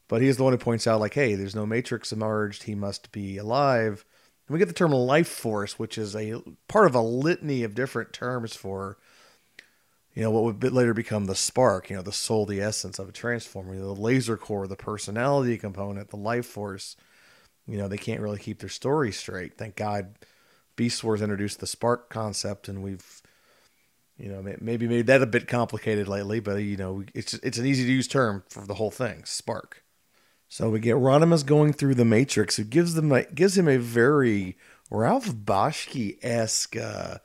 [0.09, 2.65] But he's the one who points out like, hey, there's no Matrix emerged.
[2.65, 4.05] He must be alive.
[4.49, 7.77] And we get the term life force, which is a part of a litany of
[7.77, 8.99] different terms for
[10.15, 13.09] you know, what would later become the spark, you know, the soul, the essence of
[13.09, 16.97] a transformer, you know, the laser core, the personality component, the life force.
[17.67, 19.57] You know, they can't really keep their story straight.
[19.57, 20.19] Thank God
[20.75, 23.23] Beast Wars introduced the spark concept, and we've,
[24.19, 27.67] you know, maybe made that a bit complicated lately, but, you know, it's, it's an
[27.67, 29.85] easy to use term for the whole thing spark.
[30.49, 34.57] So we get Rodimus going through the Matrix, who gives them gives him a very
[34.91, 37.19] Ralph Bakshi esque uh,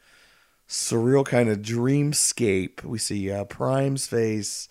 [0.67, 2.83] surreal kind of dreamscape.
[2.83, 4.67] We see uh, Prime's face,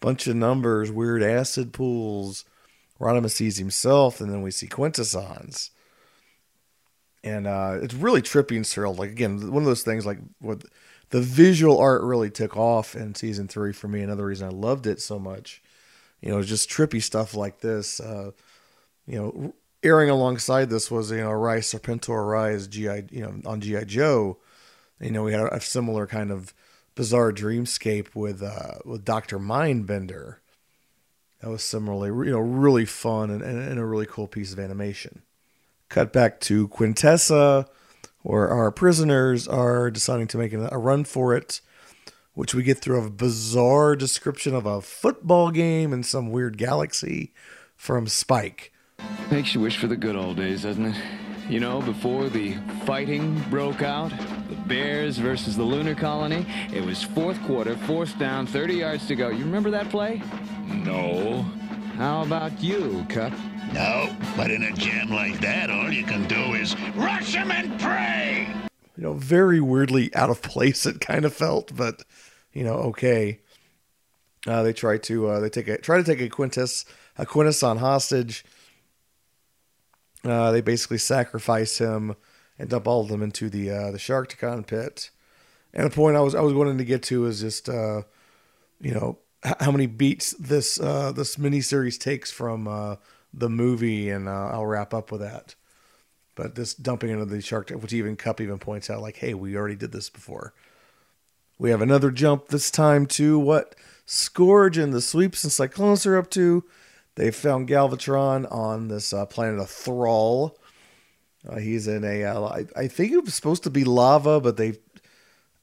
[0.00, 2.44] bunch of numbers, weird acid pools.
[3.00, 5.70] Rodimus sees himself, and then we see Quintessons.
[7.24, 8.96] And uh, it's really trippy and surreal.
[8.96, 10.64] Like again, one of those things like what
[11.10, 14.02] the visual art really took off in season three for me.
[14.02, 15.62] Another reason I loved it so much,
[16.20, 18.00] you know, just trippy stuff like this.
[18.00, 18.30] Uh,
[19.06, 23.60] you know, airing alongside this was you know Rise Serpentor Rise GI, you know, on
[23.60, 24.38] GI Joe
[25.02, 26.54] you know, we had a similar kind of
[26.94, 30.36] bizarre dreamscape with uh, with Doctor Mindbender.
[31.40, 34.60] That was similarly, you know, really fun and, and, and, a really cool piece of
[34.60, 35.22] animation.
[35.88, 37.66] Cut back to Quintessa,
[38.22, 41.60] where our prisoners are deciding to make a run for it,
[42.34, 47.32] which we get through a bizarre description of a football game in some weird galaxy
[47.74, 48.72] from Spike.
[49.28, 50.96] Makes you wish for the good old days, doesn't it?
[51.48, 52.54] You know, before the
[52.86, 54.12] fighting broke out,
[54.52, 59.14] the Bears versus the Lunar Colony, it was fourth quarter, fourth down, 30 yards to
[59.14, 59.28] go.
[59.28, 60.22] You remember that play?
[60.66, 61.42] No.
[61.96, 63.32] How about you, Kup?
[63.72, 67.80] No, but in a jam like that, all you can do is rush him and
[67.80, 68.46] pray.
[68.96, 72.02] You know, very weirdly out of place it kind of felt, but
[72.52, 73.40] you know, okay.
[74.46, 76.84] Uh, they try to uh, they take a try to take a Quintus
[77.16, 78.44] a Quintesson hostage
[80.24, 82.16] uh, they basically sacrifice him
[82.62, 85.10] and dump all of them into the uh, the Sharkticon pit.
[85.74, 88.02] And the point I was I was wanting to get to is just uh,
[88.80, 92.96] you know how many beats this uh, this miniseries takes from uh,
[93.34, 95.56] the movie, and uh, I'll wrap up with that.
[96.36, 99.56] But this dumping into the shark, which even Kup even points out, like, hey, we
[99.56, 100.54] already did this before.
[101.58, 103.74] We have another jump this time to what
[104.06, 106.64] Scourge and the Sweeps and Cyclonus are up to.
[107.16, 110.56] They found Galvatron on this uh, planet of Thrall.
[111.48, 114.56] Uh, he's in a, uh, I, I think it was supposed to be lava, but
[114.56, 114.74] they,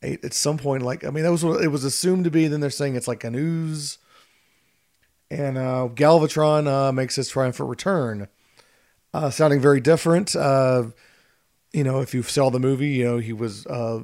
[0.02, 2.48] at some point, like, I mean, that was what it was assumed to be.
[2.48, 3.98] Then they're saying it's like an ooze.
[5.32, 8.28] And uh, Galvatron uh, makes his triumphant return,
[9.14, 10.36] uh, sounding very different.
[10.36, 10.86] Uh,
[11.72, 14.04] you know, if you saw the movie, you know, he was, uh,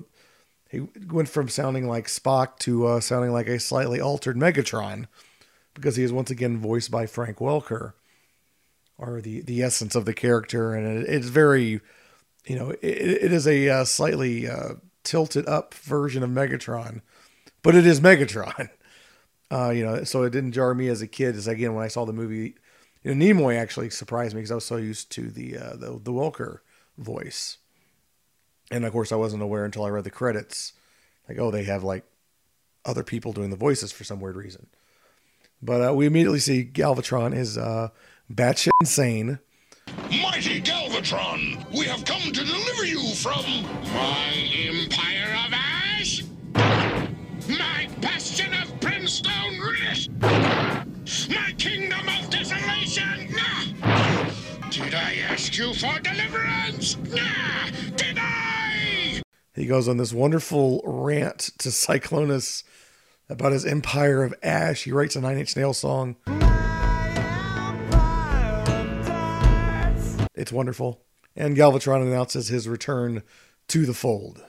[0.70, 5.08] he went from sounding like Spock to uh, sounding like a slightly altered Megatron
[5.74, 7.94] because he is once again voiced by Frank Welker,
[8.98, 11.82] or the the essence of the character, and it, it's very,
[12.46, 17.02] you know, it, it is a uh, slightly uh, tilted up version of Megatron,
[17.62, 18.70] but it is Megatron.
[19.52, 21.36] Uh, you know, so it didn't jar me as a kid.
[21.36, 22.56] As again, when I saw the movie,
[23.04, 26.00] you know, Nimoy actually surprised me because I was so used to the uh, the
[26.02, 26.62] the Welker
[26.98, 27.60] voice,
[28.72, 30.74] and of course, I wasn't aware until I read the credits,
[31.30, 32.06] like, oh, they have like
[32.86, 34.66] other people doing the voices for some weird reason.
[35.62, 37.90] But uh, we immediately see Galvatron is uh,
[38.32, 39.40] batshit insane.
[40.10, 43.44] Mighty Galvatron, we have come to deliver you from
[43.94, 46.24] my empire of ash,
[47.48, 49.56] my bastion of brimstone
[51.30, 53.32] my kingdom of desolation.
[53.32, 54.30] Nah.
[54.70, 56.98] Did I ask you for deliverance?
[56.98, 57.70] Nah.
[57.96, 59.22] Did I?
[59.54, 62.64] He goes on this wonderful rant to Cyclonus
[63.30, 64.84] about his empire of ash.
[64.84, 66.16] He writes a Nine Inch Nail song.
[70.36, 71.02] It's wonderful.
[71.36, 73.24] And Galvatron announces his return
[73.68, 74.44] to the fold.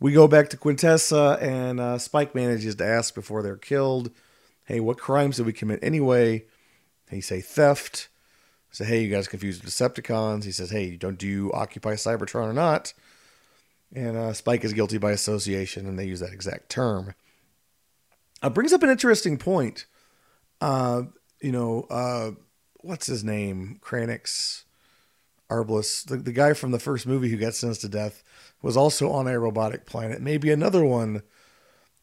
[0.00, 4.10] We go back to Quintessa, and uh, Spike manages to ask before they're killed,
[4.64, 6.44] "Hey, what crimes did we commit anyway?"
[7.08, 8.08] They say theft.
[8.72, 12.48] Say, "Hey, you guys confused with Decepticons." He says, "Hey, don't do you occupy Cybertron
[12.48, 12.92] or not?"
[13.94, 17.14] And uh, Spike is guilty by association, and they use that exact term.
[18.42, 19.86] Uh, brings up an interesting point.
[20.60, 21.02] Uh,
[21.40, 22.32] you know, uh,
[22.82, 23.78] what's his name?
[23.82, 24.64] Kranix,
[25.50, 28.22] Arblus, the, the guy from the first movie who got sentenced to death,
[28.60, 30.20] was also on a robotic planet.
[30.20, 31.22] Maybe another one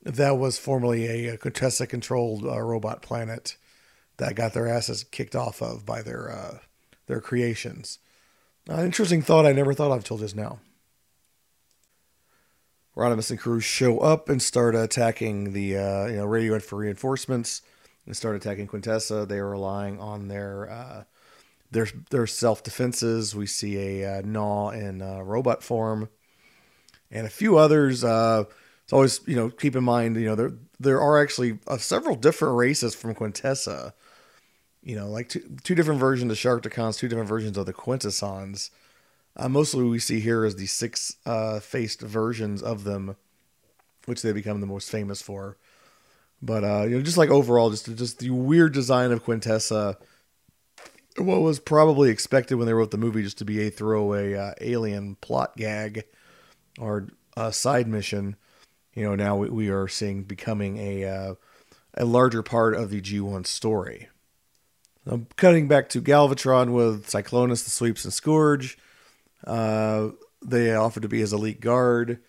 [0.03, 3.57] that was formerly a, a Quintessa controlled uh, robot planet
[4.17, 6.57] that got their asses kicked off of by their uh,
[7.07, 7.99] their creations.
[8.67, 10.59] An interesting thought I never thought of till just now.
[12.95, 17.61] Rodimus and crew show up and start attacking the uh, you know radio for reinforcements
[18.09, 19.27] and start attacking Quintessa.
[19.27, 21.03] They are relying on their uh,
[21.71, 23.35] their their self defenses.
[23.35, 26.09] We see a uh, Gnaw in uh, robot form,
[27.11, 28.03] and a few others.
[28.03, 28.45] Uh,
[28.83, 32.15] it's always you know keep in mind you know there there are actually uh, several
[32.15, 33.93] different races from Quintessa.
[34.81, 38.71] You know, like two, two different versions of Sharkticons, two different versions of the Quintessons.
[39.35, 43.17] Uh, mostly we see here is the six uh, faced versions of them,
[44.05, 45.57] which they become the most famous for.
[46.41, 49.97] But uh, you know, just like overall, just just the weird design of Quintessa,
[51.17, 54.53] what was probably expected when they wrote the movie just to be a throwaway uh,
[54.61, 56.05] alien plot gag
[56.79, 58.35] or a side mission.
[58.93, 61.35] You know, now we, we are seeing becoming a uh,
[61.95, 64.07] a larger part of the G1 story.
[65.05, 68.77] I'm cutting back to Galvatron with Cyclonus, the Sweeps, and Scourge.
[69.45, 70.09] Uh,
[70.43, 72.19] they offer to be his elite guard.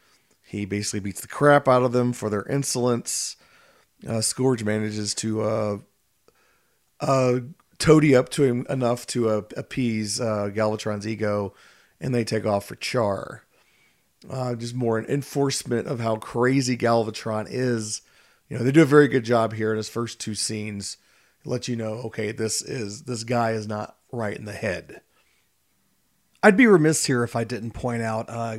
[0.42, 3.37] He basically beats the crap out of them for their insolence.
[4.06, 5.78] Uh, Scourge manages to uh,
[7.00, 7.40] uh,
[7.78, 11.54] toady up to him enough to uh, appease uh, Galvatron's ego,
[12.00, 13.40] and they take off for Chaar.
[14.28, 18.02] Uh, just more an enforcement of how crazy Galvatron is.
[18.48, 20.98] You know, they do a very good job here in his first two scenes.
[21.44, 25.00] Let you know, okay, this is this guy is not right in the head.
[26.42, 28.58] I'd be remiss here if I didn't point out uh,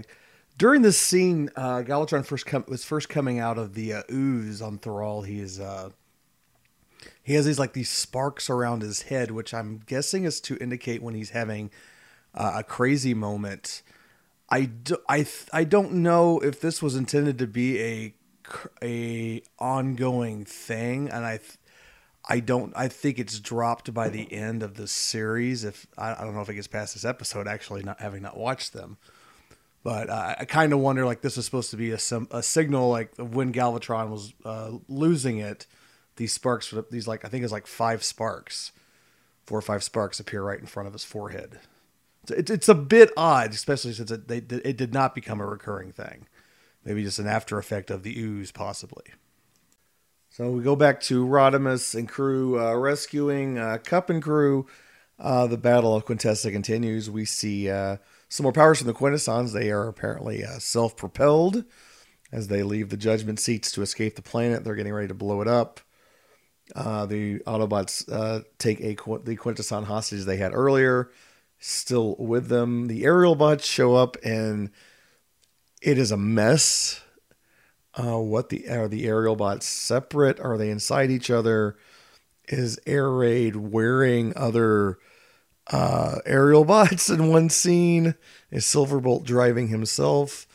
[0.62, 4.62] during this scene, uh, Galvatron first com- was first coming out of the uh, ooze
[4.62, 5.26] on Thrull.
[5.26, 5.90] He's uh,
[7.24, 11.02] he has these like these sparks around his head, which I'm guessing is to indicate
[11.02, 11.72] when he's having
[12.36, 13.82] uh, a crazy moment.
[14.52, 18.14] I, do, I, I don't know if this was intended to be a
[18.84, 21.40] a ongoing thing, and I
[22.30, 22.72] I don't.
[22.76, 25.64] I think it's dropped by the end of the series.
[25.64, 28.38] If I, I don't know if it gets past this episode, actually, not having not
[28.38, 29.00] watched them.
[29.84, 32.00] But uh, I kind of wonder, like this is supposed to be a
[32.32, 35.66] a signal, like when Galvatron was uh, losing it,
[36.18, 38.72] these sparks, these like I think it's like five sparks,
[39.46, 41.60] four or five sparks appear right in front of his forehead.
[42.30, 45.92] It's, it's a bit odd, especially since it they, it did not become a recurring
[45.92, 46.28] thing.
[46.86, 49.06] Maybe just an after effect of the ooze, possibly.
[50.30, 54.68] So we go back to Rodimus and crew uh, rescuing uh, Kup and crew.
[55.20, 57.10] Uh, the Battle of Quintessa continues.
[57.10, 57.98] We see uh,
[58.32, 59.52] some more powers from the Quintessons.
[59.52, 61.66] They are apparently uh, self propelled.
[62.32, 64.64] as they leave the judgment seats to escape the planet.
[64.64, 65.82] They're getting ready to blow it up.
[66.74, 71.12] Uh, the Autobots uh, take a the Quintesson hostage they had earlier,
[71.60, 72.88] still with them.
[72.88, 74.72] The aerial bots show up and
[75.82, 77.02] it is a mess.
[77.94, 80.40] Uh, what the are the aerial bots separate?
[80.40, 81.76] Are they inside each other?
[82.48, 85.00] Is Air Raid wearing other
[85.72, 88.16] uh, aerial bots in one scene?
[88.52, 90.48] Is Silverbolt driving himself?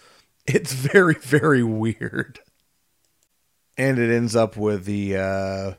[0.47, 2.41] It's very very weird.
[3.79, 5.73] And it ends up with the uh,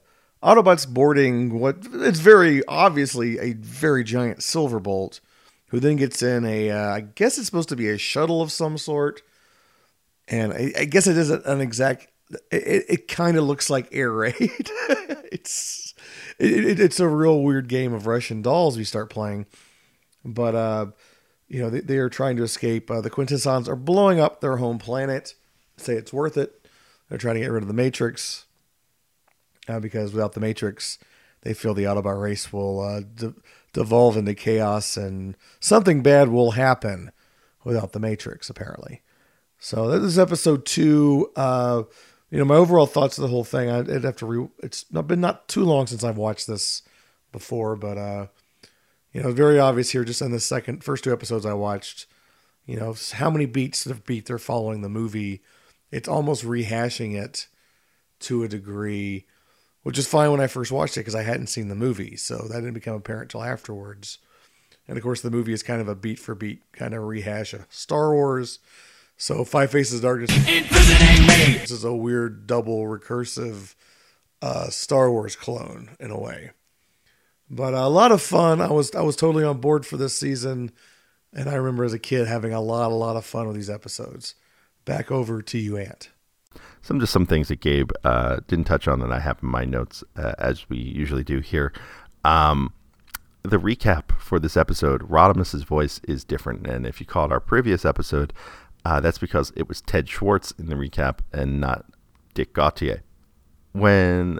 [0.44, 5.20] Autobots boarding what it's very obviously a very giant Silverbolt,
[5.70, 8.52] who then gets in a uh, I guess it's supposed to be a shuttle of
[8.52, 9.24] some sort
[10.28, 12.08] and I, I guess it isn't an exact.
[12.52, 14.36] It, it kind of looks like air raid.
[15.32, 15.87] it's
[16.40, 19.46] it, it's a real weird game of Russian dolls we start playing,
[20.24, 20.86] but uh,
[21.48, 22.90] you know they, they are trying to escape.
[22.92, 25.36] Uh, the Quintessons are blowing up their home planet.
[25.78, 26.68] Say it's worth it.
[27.10, 28.46] They're trying to get rid of the Matrix
[29.68, 31.00] uh, because without the Matrix,
[31.42, 33.36] they feel the Autobot race will uh, de-
[33.74, 37.12] devolve into chaos and something bad will happen
[37.64, 38.50] without the Matrix.
[38.50, 39.02] Apparently,
[39.60, 41.32] so this is episode two.
[41.36, 41.84] Uh,
[42.30, 43.70] you know, my overall thoughts of the whole thing.
[43.70, 44.48] I, would have to re.
[44.62, 46.82] It's not been not too long since I've watched this
[47.32, 48.28] before, but uh,
[49.14, 50.04] you know, very obvious here.
[50.04, 52.06] Just in the second, first two episodes I watched,
[52.66, 55.42] you know, how many beats of beat they're following the movie.
[55.90, 57.48] It's almost rehashing it
[58.20, 59.26] to a degree,
[59.84, 62.40] which is fine when I first watched it because I hadn't seen the movie, so
[62.40, 64.18] that didn't become apparent till afterwards.
[64.86, 67.54] And of course, the movie is kind of a beat for beat kind of rehash
[67.54, 68.60] of Star Wars
[69.18, 70.32] so Five Faces of Darkness.
[70.46, 73.76] This is a weird double recursive
[74.42, 76.52] uh, Star Wars clone in a way.
[77.50, 78.62] But a lot of fun.
[78.62, 80.72] I was I was totally on board for this season,
[81.34, 83.70] and I remember as a kid having a lot a lot of fun with these
[83.70, 84.36] episodes.
[84.86, 86.10] Back over to you, Ant.
[86.82, 89.66] Some just some things that Gabe uh, didn't touch on that I have in my
[89.66, 91.74] notes uh, as we usually do here.
[92.24, 92.74] Um,
[93.44, 97.86] the recap for this episode, Rodimus's voice is different, and if you called our previous
[97.86, 98.34] episode,
[98.88, 101.86] uh, that's because it was Ted Schwartz in the recap and not
[102.34, 103.04] Dick Gautier.
[103.74, 104.40] When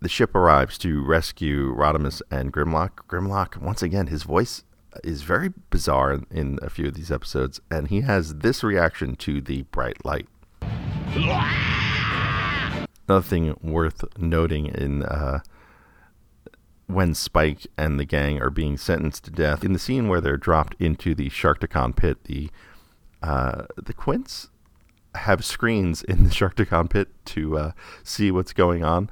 [0.00, 4.62] the ship arrives to rescue Rodimus and Grimlock, Grimlock, once again, his voice
[5.02, 9.16] is very bizarre in, in a few of these episodes, and he has this reaction
[9.16, 10.28] to the bright light.
[13.08, 15.40] Another thing worth noting in uh,
[16.86, 20.36] when Spike and the gang are being sentenced to death, in the scene where they're
[20.36, 22.48] dropped into the Sharkticon pit, the
[23.22, 24.48] uh, the Quints
[25.14, 29.10] have screens in the Sharkticon pit to uh, see what's going on.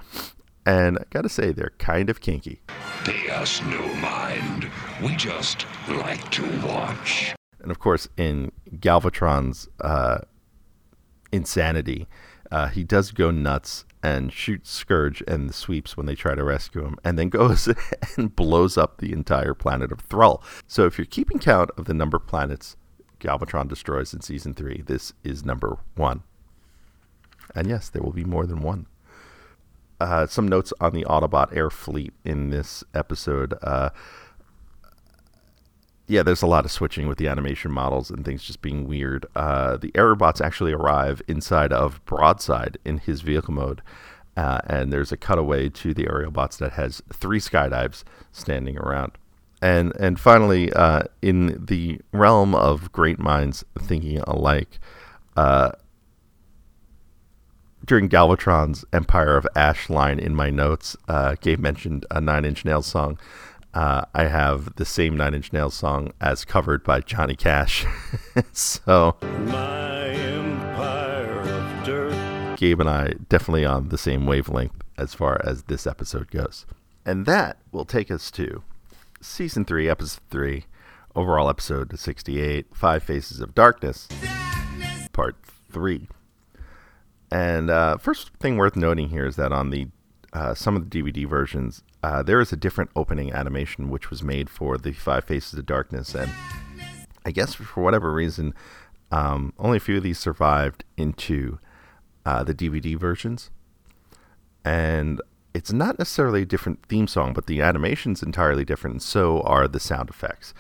[0.65, 2.61] And I gotta say, they're kind of kinky.
[3.05, 4.69] Pay us no mind.
[5.03, 7.35] We just like to watch.
[7.61, 10.19] And of course, in Galvatron's uh,
[11.31, 12.09] insanity,
[12.51, 16.45] uh, he does go nuts and shoots Scourge and the sweeps when they try to
[16.45, 17.69] rescue him, and then goes
[18.17, 20.43] and blows up the entire planet of Thrull.
[20.67, 22.77] So if you're keeping count of the number of planets
[23.21, 24.83] Galvatron destroys in season three.
[24.87, 26.23] This is number one.
[27.55, 28.87] And yes, there will be more than one.
[30.01, 33.55] Uh, some notes on the Autobot air fleet in this episode.
[33.63, 33.91] Uh,
[36.07, 39.27] yeah, there's a lot of switching with the animation models and things just being weird.
[39.35, 43.83] Uh, the Aerobots actually arrive inside of Broadside in his vehicle mode,
[44.37, 49.13] uh, and there's a cutaway to the aerial bots that has three skydives standing around.
[49.63, 54.79] And and finally, uh, in the realm of great minds thinking alike,
[55.37, 55.73] uh,
[57.85, 62.65] during Galvatron's Empire of Ash line in my notes, uh, Gabe mentioned a Nine Inch
[62.65, 63.19] Nails song.
[63.73, 67.87] Uh, I have the same Nine Inch Nails song as covered by Johnny Cash.
[68.53, 72.57] so, My Empire of Dirt.
[72.57, 76.67] Gabe and I definitely on the same wavelength as far as this episode goes.
[77.05, 78.63] And that will take us to
[79.21, 80.65] season three, episode three,
[81.15, 85.09] overall episode 68, Five Faces of Darkness, Darkness.
[85.13, 85.37] part
[85.71, 86.09] three.
[87.31, 89.89] And uh, first thing worth noting here is that on the
[90.33, 94.23] uh, some of the DVD versions, uh, there is a different opening animation which was
[94.23, 96.31] made for the Five Faces of Darkness, and
[97.25, 98.53] I guess for whatever reason,
[99.11, 101.59] um, only a few of these survived into
[102.27, 103.51] uh, the DVD versions.
[104.65, 105.23] And
[105.57, 109.67] it's not necessarily a different theme song, but the animation's entirely different, and so are
[109.67, 110.53] the sound effects.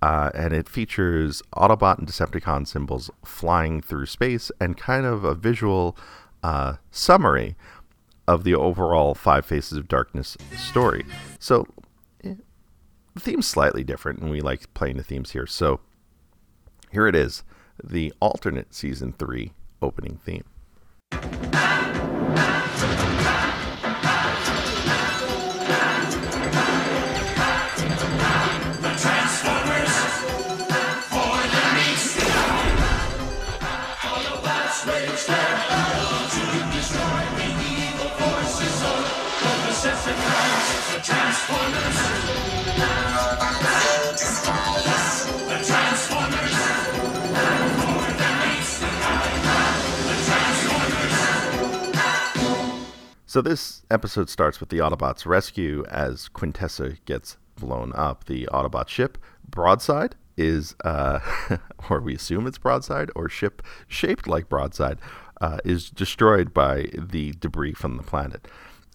[0.00, 5.34] Uh, and it features Autobot and Decepticon symbols flying through space and kind of a
[5.34, 5.98] visual
[6.42, 7.56] uh, summary
[8.26, 11.04] of the overall Five Faces of Darkness story.
[11.38, 11.66] So
[12.24, 12.34] eh,
[13.12, 15.46] the theme's slightly different, and we like playing the themes here.
[15.46, 15.80] So
[16.90, 17.42] here it is
[17.84, 20.44] the alternate season three opening theme.
[53.38, 58.24] So this episode starts with the Autobots' rescue as Quintessa gets blown up.
[58.24, 59.16] The Autobot ship,
[59.48, 61.20] Broadside, is, uh,
[61.88, 64.98] or we assume it's Broadside, or ship shaped like Broadside,
[65.40, 68.48] uh, is destroyed by the debris from the planet.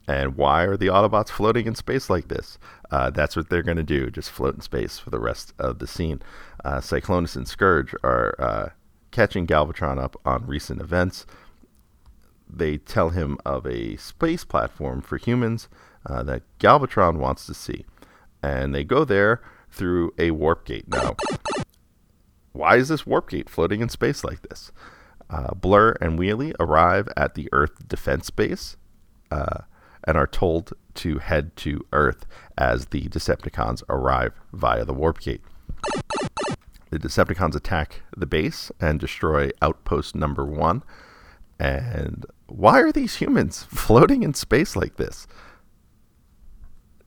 [0.09, 2.57] And why are the Autobots floating in space like this?
[2.91, 5.79] Uh, that's what they're going to do, just float in space for the rest of
[5.79, 6.21] the scene.
[6.65, 8.69] Uh, Cyclonus and Scourge are uh,
[9.11, 11.25] catching Galvatron up on recent events
[12.57, 15.69] they tell him of a space platform for humans
[16.05, 17.85] uh, that Galvatron wants to see.
[18.41, 19.41] And they go there
[19.71, 20.87] through a warp gate.
[20.87, 21.15] Now,
[22.51, 24.71] why is this warp gate floating in space like this?
[25.29, 28.77] Uh, Blur and Wheelie arrive at the Earth Defense Base
[29.31, 29.61] uh,
[30.03, 32.25] and are told to head to Earth
[32.57, 35.41] as the Decepticons arrive via the warp gate.
[36.91, 40.83] The Decepticons attack the base and destroy Outpost Number One.
[41.59, 42.25] And
[42.55, 45.27] why are these humans floating in space like this?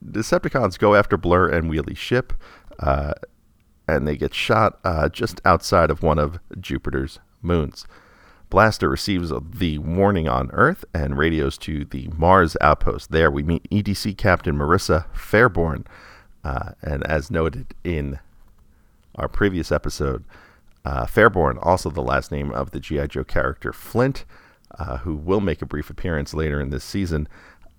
[0.05, 2.33] Decepticons go after Blur and Wheelie's ship,
[2.79, 3.13] uh,
[3.87, 7.85] and they get shot uh, just outside of one of Jupiter's moons.
[8.49, 13.11] Blaster receives the warning on Earth and radios to the Mars outpost.
[13.11, 15.85] There we meet EDC Captain Marissa Fairborn.
[16.43, 18.19] Uh, and as noted in
[19.15, 20.23] our previous episode,
[20.85, 23.07] uh, Fairborn, also the last name of the G.I.
[23.07, 24.23] Joe character Flint,
[24.77, 27.27] uh, who will make a brief appearance later in this season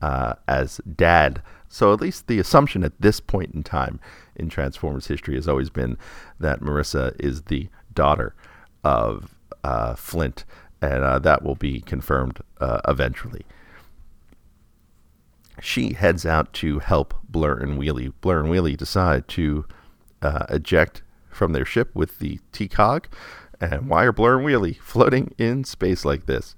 [0.03, 1.43] uh, as Dad.
[1.69, 4.01] So, at least the assumption at this point in time
[4.35, 5.99] in Transformers history has always been
[6.41, 8.35] that Marissa is the daughter
[8.85, 9.35] of
[9.65, 10.45] uh, Flint,
[10.81, 13.45] and uh, that will be confirmed uh, eventually.
[15.61, 18.13] She heads out to help Blur and Wheelie.
[18.21, 19.67] Blur and Wheelie decide to
[20.23, 23.09] uh, eject from their ship with the T Cog.
[23.61, 26.55] And why are Blur and Wheelie floating in space like this?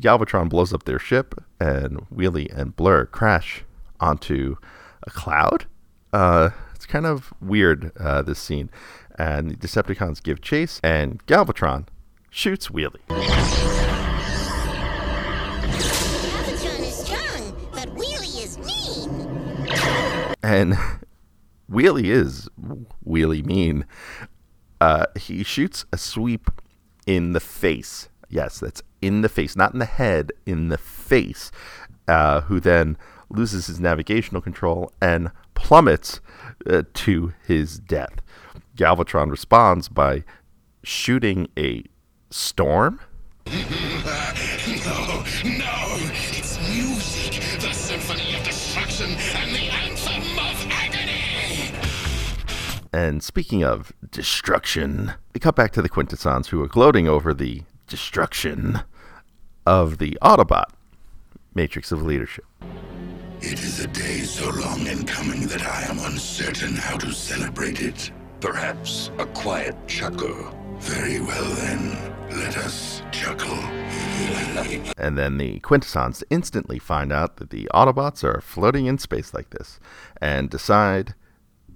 [0.00, 3.64] Galvatron blows up their ship, and Wheelie and Blur crash
[4.00, 4.56] onto
[5.02, 5.66] a cloud.
[6.12, 8.70] Uh, it's kind of weird, uh, this scene.
[9.18, 11.86] And the Decepticons give chase, and Galvatron
[12.30, 13.00] shoots Wheelie.
[15.88, 19.68] Galvatron is strong, but Wheelie is mean.
[20.42, 20.74] And
[21.70, 22.48] Wheelie is
[23.06, 23.84] Wheelie mean.
[24.80, 26.50] Uh, he shoots a sweep
[27.06, 28.08] in the face.
[28.28, 31.50] Yes, that's in the face, not in the head, in the face,
[32.06, 32.96] uh, who then
[33.30, 36.20] loses his navigational control and plummets
[36.68, 38.20] uh, to his death.
[38.76, 40.24] Galvatron responds by
[40.82, 41.84] shooting a
[42.30, 43.00] storm.
[43.46, 43.60] no, no,
[46.34, 51.72] it's music, the symphony of destruction and the anthem of agony.
[52.92, 57.62] And speaking of destruction, we cut back to the Quintessons who are gloating over the
[57.88, 58.80] destruction
[59.66, 60.70] of the Autobot
[61.54, 62.44] matrix of leadership.
[63.40, 67.80] It is a day so long in coming that I am uncertain how to celebrate
[67.80, 68.12] it.
[68.40, 70.54] Perhaps a quiet chuckle.
[70.78, 73.54] Very well then, let us chuckle.
[74.98, 79.50] and then the Quintessons instantly find out that the Autobots are floating in space like
[79.50, 79.80] this
[80.20, 81.14] and decide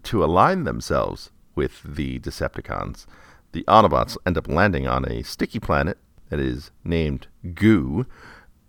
[0.05, 3.07] to align themselves with the Decepticons.
[3.53, 5.98] The Autobots end up landing on a sticky planet
[6.30, 8.07] that is named Goo,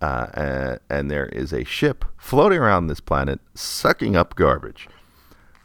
[0.00, 4.86] uh, and, there is a ship floating around this planet sucking up garbage.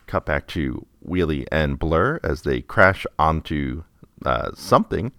[0.08, 3.84] Cut back to Wheelie and Blur as they crash onto
[4.26, 5.12] uh, something,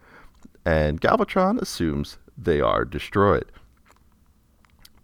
[0.64, 3.52] and Galvatron assumes they are destroyed.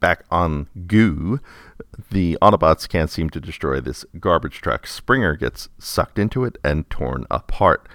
[0.00, 1.40] Back on Goo,
[2.10, 4.86] the Autobots can't seem to destroy this garbage truck.
[4.86, 7.86] Springer gets sucked into it and torn apart.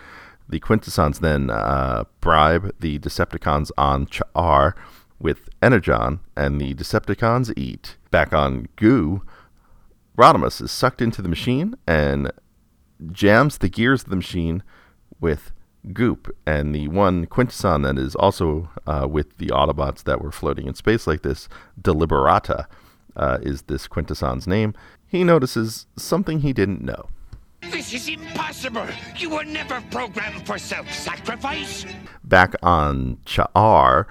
[0.51, 4.73] The Quintessons then uh, bribe the Decepticons on Cha'ar
[5.17, 7.95] with Energon, and the Decepticons eat.
[8.11, 9.23] Back on Goo,
[10.17, 12.31] Rodimus is sucked into the machine and
[13.11, 14.61] jams the gears of the machine
[15.21, 15.53] with
[15.93, 16.35] goop.
[16.45, 20.75] And the one Quintesson that is also uh, with the Autobots that were floating in
[20.75, 21.47] space like this,
[21.81, 22.67] Deliberata,
[23.15, 24.73] uh, is this Quintesson's name.
[25.07, 27.07] He notices something he didn't know.
[27.82, 28.86] This is impossible.
[29.17, 31.84] You were never programmed for self-sacrifice.
[32.23, 34.05] Back on Cha'ar,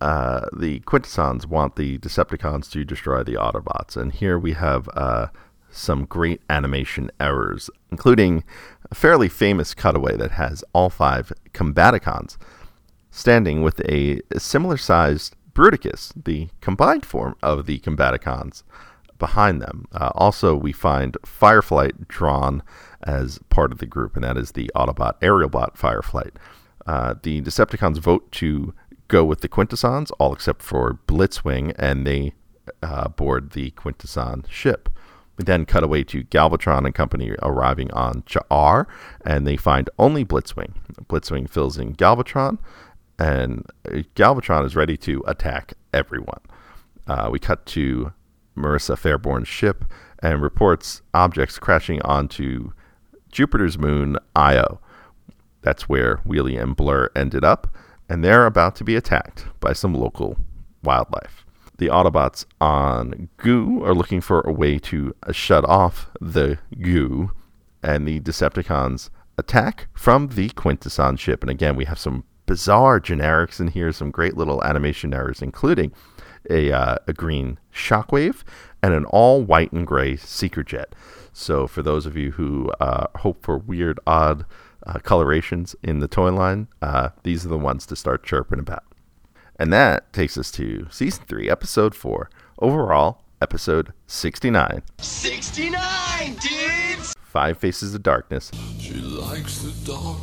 [0.00, 5.26] uh, the Quintessons want the Decepticons to destroy the Autobots, and here we have uh,
[5.68, 8.42] some great animation errors, including
[8.90, 12.38] a fairly famous cutaway that has all five Combaticons
[13.10, 18.62] standing with a similar sized Bruticus, the combined form of the Combaticons,
[19.18, 19.86] behind them.
[19.92, 22.62] Uh, also, we find Fireflight drawn
[23.04, 26.34] as part of the group, and that is the Autobot Aerialbot Fireflight.
[26.86, 28.74] Uh, the Decepticons vote to
[29.08, 32.34] go with the Quintessons, all except for Blitzwing, and they
[32.82, 34.88] uh, board the Quintesson ship.
[35.36, 38.86] We then cut away to Galvatron and company arriving on Cha'ar,
[39.24, 40.74] and they find only Blitzwing.
[41.06, 42.58] Blitzwing fills in Galvatron,
[43.18, 46.40] and Galvatron is ready to attack everyone.
[47.06, 48.12] Uh, we cut to
[48.56, 49.84] Marissa Fairborn's ship
[50.20, 52.72] and reports objects crashing onto
[53.34, 54.78] Jupiter's moon, Io.
[55.60, 57.66] That's where Wheelie and Blur ended up,
[58.08, 60.38] and they're about to be attacked by some local
[60.84, 61.44] wildlife.
[61.78, 67.32] The Autobots on Goo are looking for a way to shut off the goo,
[67.82, 71.42] and the Decepticons attack from the Quintesson ship.
[71.42, 75.92] And again, we have some bizarre generics in here, some great little animation errors, including
[76.48, 78.44] a, uh, a green shockwave
[78.80, 80.94] and an all white and gray seeker jet.
[81.36, 84.46] So, for those of you who uh, hope for weird, odd
[84.86, 88.84] uh, colorations in the toy line, uh, these are the ones to start chirping about.
[89.58, 92.30] And that takes us to season three, episode four.
[92.60, 94.84] Overall, episode 69.
[94.98, 97.14] 69, dudes!
[97.18, 98.52] Five Faces of Darkness.
[98.78, 100.18] She likes the dark.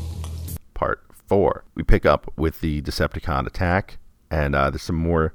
[0.74, 1.66] Part four.
[1.76, 3.97] We pick up with the Decepticon attack,
[4.30, 5.34] and uh, there's some more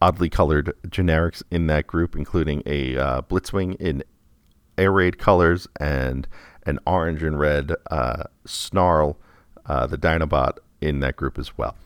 [0.00, 4.04] oddly colored generics in that group, including a uh, Blitzwing in
[4.78, 6.26] air raid colors and
[6.64, 9.16] an orange and red uh, Snarl,
[9.66, 11.76] uh, the Dinobot, in that group as well.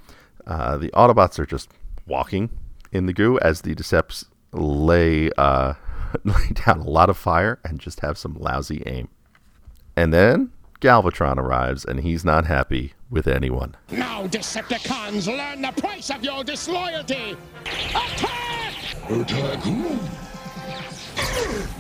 [0.47, 1.71] Uh, the Autobots are just
[2.07, 2.51] walking
[2.93, 5.75] in the goo as the Decepts lay uh,
[6.25, 9.09] lay down a lot of fire and just have some lousy aim.
[9.97, 13.77] And then Galvatron arrives, and he's not happy with anyone.
[13.91, 17.37] Now, Decepticons, learn the price of your disloyalty!
[17.67, 18.75] Attack!
[19.11, 19.65] Attack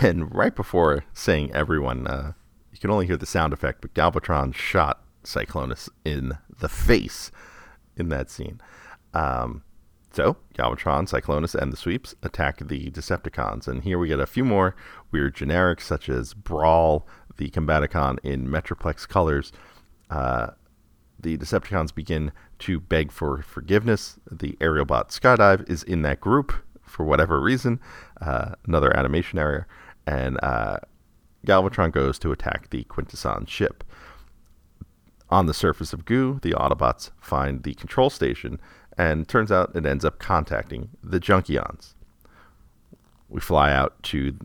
[0.00, 2.32] And right before saying everyone, uh,
[2.72, 7.30] you can only hear the sound effect, but Galvatron shot Cyclonus in the face
[7.96, 8.60] in that scene.
[9.12, 9.62] Um,
[10.12, 13.66] so, Galvatron, Cyclonus, and the Sweeps attack the Decepticons.
[13.66, 14.76] And here we get a few more
[15.10, 17.06] weird generics, such as Brawl,
[17.36, 19.52] the Combaticon in Metroplex colors.
[20.10, 20.50] Uh,
[21.18, 22.30] the Decepticons begin
[22.60, 24.18] to beg for forgiveness.
[24.30, 27.80] The Aerialbot Skydive is in that group for whatever reason,
[28.20, 29.66] uh, another animation error.
[30.06, 30.78] And uh,
[31.46, 33.84] Galvatron goes to attack the Quintesson ship.
[35.30, 38.60] On the surface of Goo, the Autobots find the control station
[38.96, 41.94] and turns out it ends up contacting the Junkions.
[43.28, 44.36] We fly out to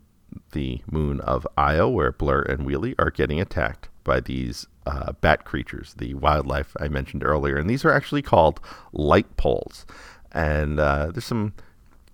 [0.51, 5.45] the moon of Io, where Blur and Wheelie are getting attacked by these uh, bat
[5.45, 7.57] creatures, the wildlife I mentioned earlier.
[7.57, 8.59] And these are actually called
[8.91, 9.85] light poles.
[10.31, 11.53] And uh, there's some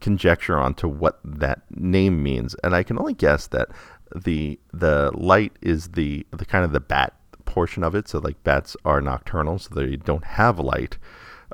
[0.06, 2.56] conjecture onto what that name means.
[2.64, 3.70] And I can only guess that
[4.16, 8.08] the the light is the the kind of the bat portion of it.
[8.08, 11.00] So like bats are nocturnal, so they don't have light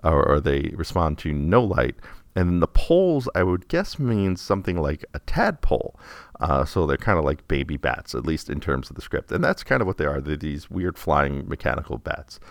[0.04, 1.96] or, or they respond to no light.
[2.36, 5.98] And the poles, I would guess, means something like a tadpole.
[6.42, 9.32] Uh, so they're kind of like baby bats, at least in terms of the script.
[9.32, 10.20] And that's kind of what they are.
[10.20, 12.42] They're these weird flying mechanical bats.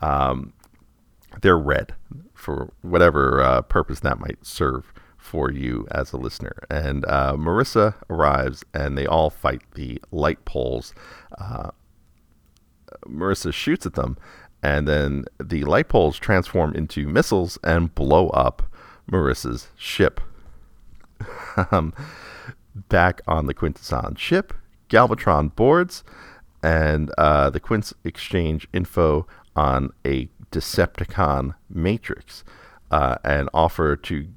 [0.00, 0.52] Um,
[1.42, 1.94] they're red
[2.34, 4.92] for whatever uh, purpose that might serve
[5.28, 6.56] for you as a listener.
[6.70, 10.94] And uh, Marissa arrives, and they all fight the light poles.
[11.38, 11.70] Uh,
[13.06, 14.16] Marissa shoots at them,
[14.62, 18.62] and then the light poles transform into missiles and blow up
[19.10, 20.20] Marissa's ship.
[21.70, 21.92] um,
[22.88, 24.54] back on the Quintesson ship,
[24.88, 26.04] Galvatron boards,
[26.62, 32.44] and uh, the Quints exchange info on a Decepticon matrix
[32.90, 34.28] uh, and offer to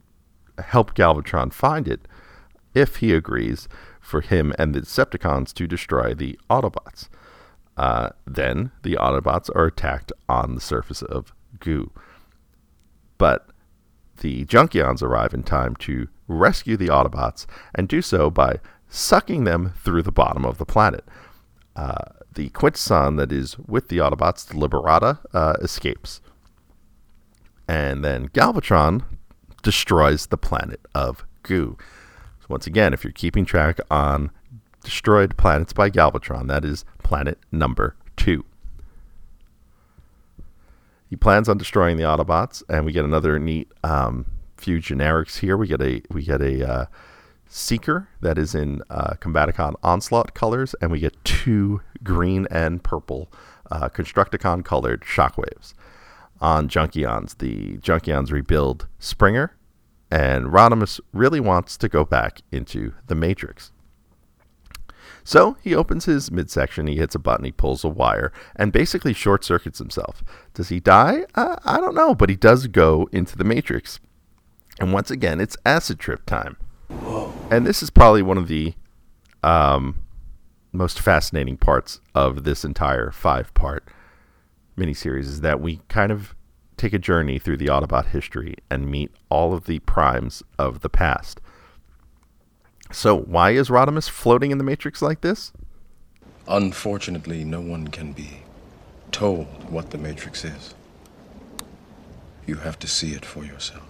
[0.59, 2.07] help Galvatron find it
[2.73, 3.67] if he agrees
[3.99, 7.07] for him and the Decepticons to destroy the Autobots.
[7.77, 11.91] Uh, then the Autobots are attacked on the surface of Goo.
[13.17, 13.47] But
[14.21, 17.45] the Junkions arrive in time to rescue the Autobots
[17.75, 21.05] and do so by sucking them through the bottom of the planet.
[21.75, 26.21] Uh, the Quintesson that is with the Autobots, the Liberata, uh, escapes.
[27.67, 29.03] And then Galvatron
[29.61, 31.77] destroys the planet of Goo.
[32.39, 34.31] So once again, if you're keeping track on
[34.83, 38.45] destroyed planets by Galvatron, that is planet number two.
[41.09, 45.57] He plans on destroying the Autobots, and we get another neat um, few generics here.
[45.57, 46.85] We get a we get a uh,
[47.47, 53.29] Seeker that is in uh, Combaticon Onslaught colors, and we get two green and purple
[53.69, 55.73] uh, Constructicon colored shockwaves.
[56.41, 59.55] On Junkions, the Junkions rebuild Springer,
[60.09, 63.71] and Rodimus really wants to go back into the Matrix.
[65.23, 69.13] So he opens his midsection, he hits a button, he pulls a wire, and basically
[69.13, 70.23] short circuits himself.
[70.55, 71.25] Does he die?
[71.35, 73.99] Uh, I don't know, but he does go into the Matrix.
[74.79, 76.57] And once again, it's acid trip time.
[77.51, 78.73] And this is probably one of the
[79.43, 79.99] um,
[80.71, 83.87] most fascinating parts of this entire five part
[84.77, 86.35] miniseries is that we kind of
[86.77, 90.89] take a journey through the Autobot history and meet all of the primes of the
[90.89, 91.39] past.
[92.91, 95.53] So, why is Rodimus floating in the Matrix like this?
[96.47, 98.41] Unfortunately, no one can be
[99.11, 100.73] told what the Matrix is.
[102.45, 103.87] You have to see it for yourself.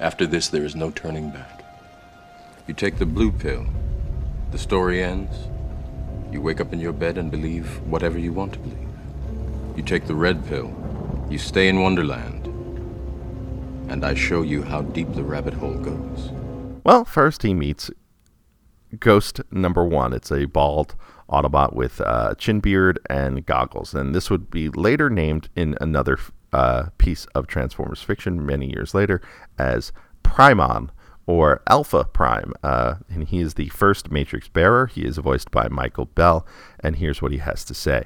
[0.00, 1.62] After this, there is no turning back.
[2.66, 3.66] You take the blue pill,
[4.50, 5.36] the story ends.
[6.32, 8.89] You wake up in your bed and believe whatever you want to believe.
[9.80, 10.70] You take the red pill,
[11.30, 12.46] you stay in Wonderland,
[13.90, 16.28] and I show you how deep the rabbit hole goes.
[16.84, 17.90] Well, first he meets
[18.98, 20.12] Ghost number one.
[20.12, 20.96] It's a bald
[21.30, 26.18] Autobot with uh, chin beard and goggles, and this would be later named in another
[26.52, 29.22] uh, piece of Transformers fiction many years later
[29.58, 30.90] as Primon
[31.24, 32.52] or Alpha Prime.
[32.62, 34.88] Uh, and he is the first Matrix bearer.
[34.88, 36.46] He is voiced by Michael Bell,
[36.80, 38.04] and here's what he has to say.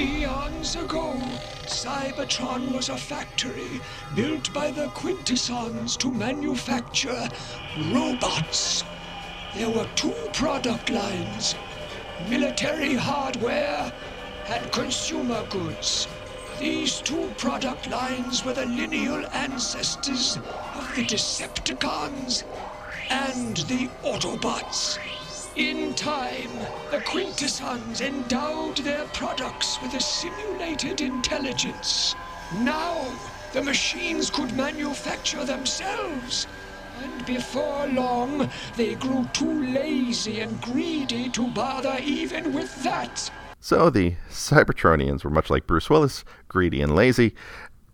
[0.00, 1.12] Eons ago,
[1.66, 3.82] Cybertron was a factory
[4.14, 7.28] built by the Quintessons to manufacture
[7.92, 8.82] robots.
[9.54, 11.54] There were two product lines
[12.30, 13.92] military hardware
[14.48, 16.08] and consumer goods.
[16.58, 20.38] These two product lines were the lineal ancestors
[20.76, 22.42] of the Decepticons
[23.10, 25.19] and the Autobots.
[25.56, 26.50] In time,
[26.92, 32.14] the Quintessons endowed their products with a simulated intelligence.
[32.60, 33.12] Now,
[33.52, 36.46] the machines could manufacture themselves.
[37.02, 43.28] And before long, they grew too lazy and greedy to bother even with that.
[43.58, 47.34] So the Cybertronians were much like Bruce Willis, greedy and lazy,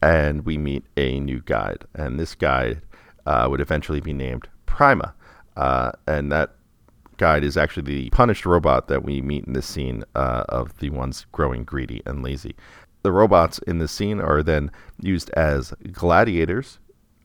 [0.02, 1.86] and we meet a new guide.
[1.94, 2.82] And this guide
[3.24, 5.14] uh, would eventually be named Prima.
[5.56, 6.52] Uh, and that
[7.16, 10.90] guide is actually the punished robot that we meet in this scene uh, of the
[10.90, 12.54] ones growing greedy and lazy.
[13.02, 16.78] The robots in this scene are then used as gladiators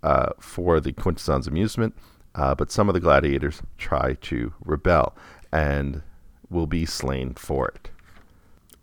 [0.03, 1.95] uh, for the Quintessons amusement,
[2.35, 5.15] uh, but some of the gladiators try to rebel
[5.51, 6.01] and
[6.49, 7.89] will be slain for it.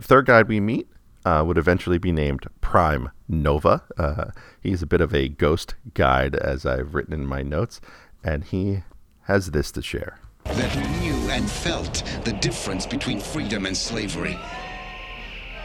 [0.00, 0.88] Third guide we meet
[1.24, 3.82] uh, would eventually be named Prime Nova.
[3.96, 4.30] Uh,
[4.60, 7.80] he's a bit of a ghost guide, as I've written in my notes,
[8.24, 8.82] and he
[9.22, 10.18] has this to share.
[10.54, 14.38] That knew and felt the difference between freedom and slavery.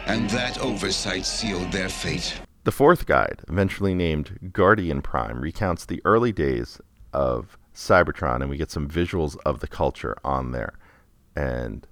[0.06, 2.40] And that oversight sealed their fate.
[2.66, 6.80] The fourth guide, eventually named Guardian Prime, recounts the early days
[7.12, 10.74] of Cybertron, and we get some visuals of the culture on there.
[11.36, 11.88] And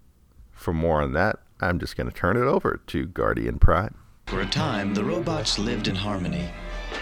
[0.51, 3.95] for more on that, I'm just going to turn it over to Guardian Prime.
[4.27, 6.49] For a time, the robots lived in harmony,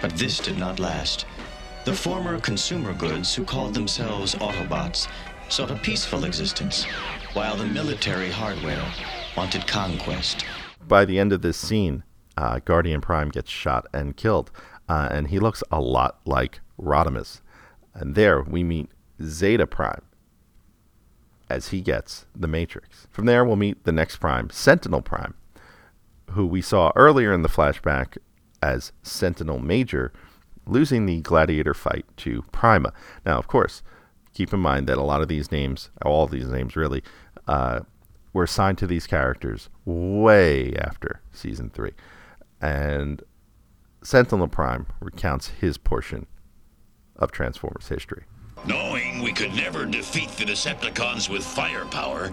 [0.01, 1.25] but this did not last.
[1.85, 5.07] The former consumer goods, who called themselves Autobots,
[5.49, 6.85] sought a peaceful existence,
[7.33, 8.83] while the military hardware
[9.35, 10.45] wanted conquest.
[10.87, 12.03] By the end of this scene,
[12.37, 14.51] uh, Guardian Prime gets shot and killed,
[14.87, 17.41] uh, and he looks a lot like Rodimus.
[17.93, 18.89] And there we meet
[19.21, 20.03] Zeta Prime
[21.49, 23.07] as he gets the Matrix.
[23.11, 25.33] From there, we'll meet the next Prime, Sentinel Prime,
[26.31, 28.17] who we saw earlier in the flashback
[28.61, 30.13] as Sentinel Major,
[30.65, 32.93] losing the gladiator fight to Prima.
[33.25, 33.81] Now, of course,
[34.39, 37.03] keep in mind that a lot of these names, all these names really,
[37.45, 37.81] uh,
[38.31, 41.91] were assigned to these characters way after season three.
[42.61, 43.21] And
[44.01, 46.25] Sentinel Prime recounts his portion
[47.17, 48.23] of Transformers history.
[48.65, 52.31] Knowing we could never defeat the Decepticons with firepower,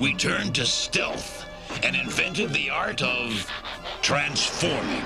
[0.00, 1.46] we turned to stealth
[1.84, 3.48] and invented the art of
[4.02, 5.04] transforming.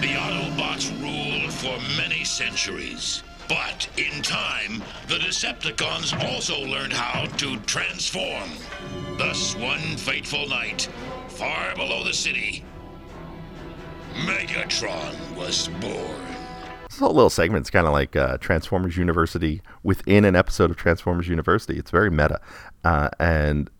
[0.00, 3.24] The Autobots ruled for many centuries.
[3.48, 8.50] But in time, the Decepticons also learned how to transform.
[9.18, 10.88] Thus, one fateful night,
[11.28, 12.64] far below the city,
[14.14, 16.36] Megatron was born.
[16.88, 20.76] This whole little segment is kind of like uh, Transformers University within an episode of
[20.76, 21.78] Transformers University.
[21.78, 22.40] It's very meta.
[22.84, 23.70] Uh, and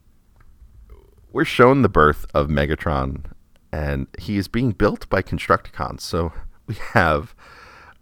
[1.32, 3.24] we're shown the birth of Megatron,
[3.72, 6.02] and he is being built by Constructicons.
[6.02, 6.32] So
[6.66, 7.34] we have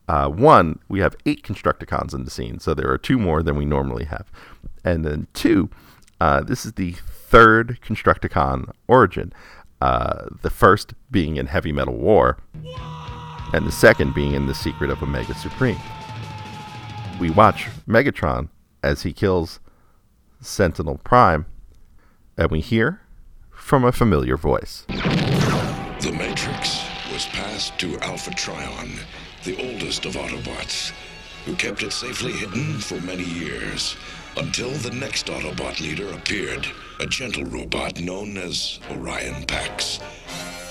[0.08, 3.56] uh, one, we have eight Constructicons in the scene, so there are two more than
[3.56, 4.30] we normally have.
[4.84, 5.70] And then two,
[6.20, 9.32] uh, this is the third Constructicon origin.
[9.80, 12.38] Uh, the first being in Heavy Metal War,
[13.52, 15.78] and the second being in The Secret of Omega Supreme.
[17.20, 18.48] We watch Megatron
[18.82, 19.60] as he kills
[20.40, 21.46] Sentinel Prime,
[22.36, 23.00] and we hear
[23.50, 24.84] from a familiar voice.
[24.88, 28.98] The Matrix was passed to Alpha Trion,
[29.44, 30.92] the oldest of Autobots,
[31.44, 33.94] who kept it safely hidden for many years
[34.38, 36.66] until the next Autobot leader appeared,
[36.98, 40.00] a gentle robot known as Orion Pax,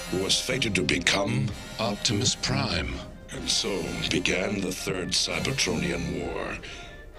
[0.10, 1.48] who was fated to become
[1.80, 2.96] Optimus Prime.
[3.32, 6.58] And so began the Third Cybertronian War,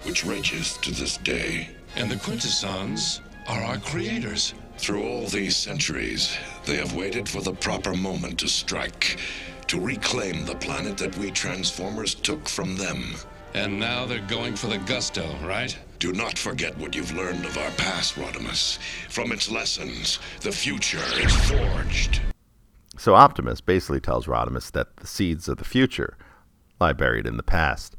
[0.03, 1.69] which rages to this day.
[1.95, 4.53] And the Quintessons are our creators.
[4.77, 6.35] Through all these centuries,
[6.65, 9.17] they have waited for the proper moment to strike,
[9.67, 13.15] to reclaim the planet that we Transformers took from them.
[13.53, 15.77] And now they're going for the gusto, right?
[15.99, 18.77] Do not forget what you've learned of our past, Rodimus.
[19.09, 22.21] From its lessons, the future is forged.
[22.97, 26.17] So Optimus basically tells Rodimus that the seeds of the future
[26.79, 27.95] lie buried in the past.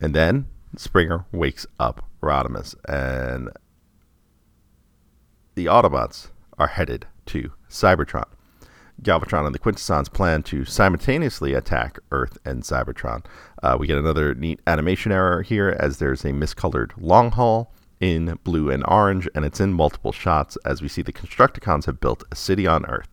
[0.00, 0.46] And then
[0.76, 3.50] Springer wakes up Rodimus, and
[5.54, 6.28] the Autobots
[6.58, 8.28] are headed to Cybertron.
[9.02, 13.24] Galvatron and the Quintessons plan to simultaneously attack Earth and Cybertron.
[13.62, 18.38] Uh, we get another neat animation error here as there's a miscolored long haul in
[18.44, 22.24] blue and orange, and it's in multiple shots as we see the Constructicons have built
[22.30, 23.08] a city on Earth.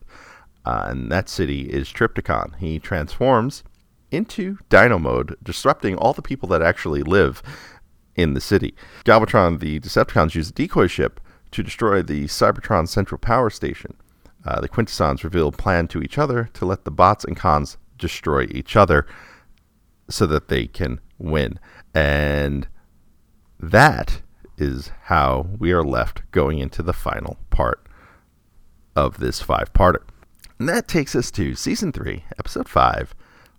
[0.65, 2.55] Uh, and that city is Trypticon.
[2.57, 3.63] He transforms
[4.11, 7.43] into Dino mode, disrupting all the people that actually live
[8.15, 8.75] in the city.
[9.03, 11.19] Galvatron, the Decepticons use a decoy ship
[11.51, 13.95] to destroy the Cybertron Central Power Station.
[14.45, 17.77] Uh, the Quintessons reveal a plan to each other to let the bots and cons
[17.97, 19.07] destroy each other
[20.09, 21.59] so that they can win.
[21.93, 22.67] And
[23.59, 24.21] that
[24.57, 27.87] is how we are left going into the final part
[28.95, 30.03] of this five parter.
[30.59, 33.13] And that takes us to season three, episode five,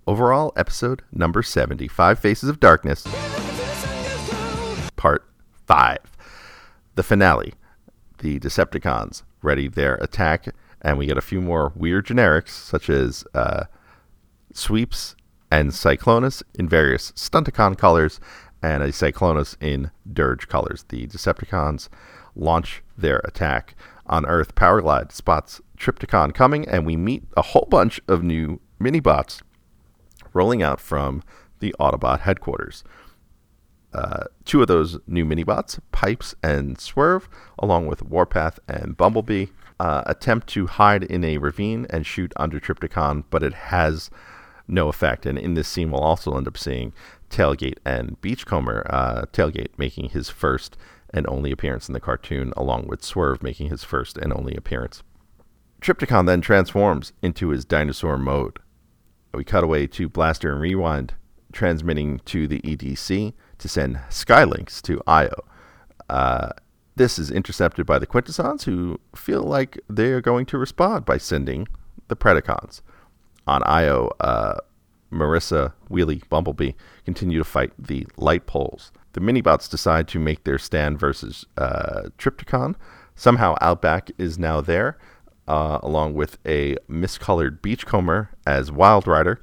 [0.07, 3.07] overall episode number 70 Five Faces of Darkness,
[4.97, 5.29] part
[5.67, 5.99] five.
[6.95, 7.53] The finale.
[8.19, 10.49] The Decepticons ready their attack
[10.87, 13.65] and we get a few more weird generics such as uh,
[14.55, 15.17] Sweeps
[15.51, 18.21] and Cyclonus in various Stunticon colors,
[18.63, 20.85] and a Cyclonus in Dirge colors.
[20.89, 21.89] The Decepticons
[22.37, 23.75] launch their attack.
[24.07, 29.43] On Earth, Powerglide spots Trypticon coming, and we meet a whole bunch of new minibots
[30.33, 31.25] rolling out from
[31.59, 32.85] the Autobot headquarters.
[33.93, 37.29] Uh, two of those new minibots, Pipes and Swerve,
[37.59, 39.47] along with Warpath and Bumblebee,
[39.79, 44.11] uh, attempt to hide in a ravine and shoot under Trypticon, but it has
[44.69, 45.27] no effect.
[45.27, 46.93] And in this scene, we'll also end up seeing
[47.31, 48.87] Tailgate and Beachcomber.
[48.91, 50.77] Uh, Tailgate making his first
[51.11, 55.03] and only appearance in the cartoon, along with Swerve making his first and only appearance.
[55.81, 58.59] Trypticon then transforms into his dinosaur mode.
[59.33, 61.15] We cut away to Blaster and Rewind
[61.53, 65.45] transmitting to the EDC to send Skylynx to Io.
[66.09, 66.51] Uh,
[66.97, 71.19] this is intercepted by the Quintessons, who feel like they are going to respond by
[71.19, 71.69] sending
[72.09, 72.81] the Predacons.
[73.47, 74.57] On Io, uh,
[75.13, 76.73] Marissa, Wheelie, Bumblebee
[77.05, 78.91] continue to fight the light poles.
[79.13, 82.75] The Minibots decide to make their stand versus uh, Trypticon.
[83.15, 84.99] Somehow, Outback is now there,
[85.47, 89.41] uh, along with a miscolored Beachcomber as Wild Rider,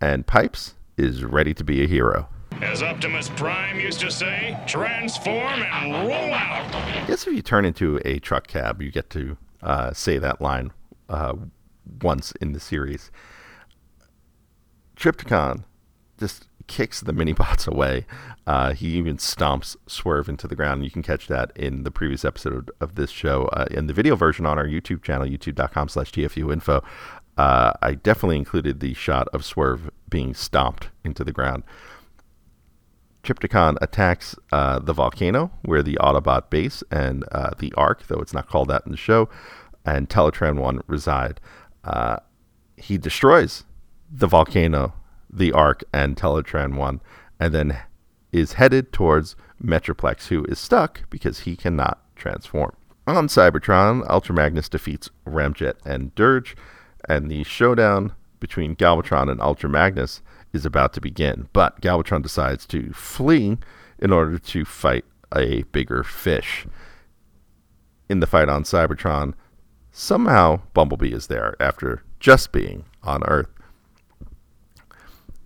[0.00, 2.28] and Pipes is ready to be a hero.
[2.62, 6.74] As Optimus Prime used to say, transform and roll out.
[6.74, 10.42] I guess if you turn into a truck cab, you get to uh, say that
[10.42, 10.70] line
[11.08, 11.36] uh,
[12.02, 13.10] once in the series.
[14.94, 15.64] Trypticon
[16.18, 18.04] just kicks the minibots away.
[18.46, 20.84] Uh, he even stomps Swerve into the ground.
[20.84, 24.16] You can catch that in the previous episode of this show uh, in the video
[24.16, 26.84] version on our YouTube channel, youtube.com slash tfuinfo.
[27.38, 31.62] Uh, I definitely included the shot of Swerve being stomped into the ground.
[33.22, 38.32] Trypticon attacks uh, the volcano where the Autobot base and uh, the Ark, though it's
[38.32, 39.28] not called that in the show,
[39.84, 41.40] and Teletran 1 reside.
[41.84, 42.16] Uh,
[42.76, 43.64] he destroys
[44.10, 44.94] the volcano,
[45.30, 47.00] the Ark, and Teletran 1,
[47.38, 47.78] and then
[48.32, 52.74] is headed towards Metroplex, who is stuck because he cannot transform.
[53.06, 56.56] On Cybertron, Ultra Magnus defeats Ramjet and Dirge,
[57.08, 60.22] and the showdown between Galvatron and Ultra Magnus
[60.52, 61.48] is about to begin.
[61.52, 63.58] But Galvatron decides to flee
[63.98, 66.66] in order to fight a bigger fish.
[68.08, 69.34] In the fight on Cybertron,
[69.92, 73.48] somehow Bumblebee is there after just being on Earth.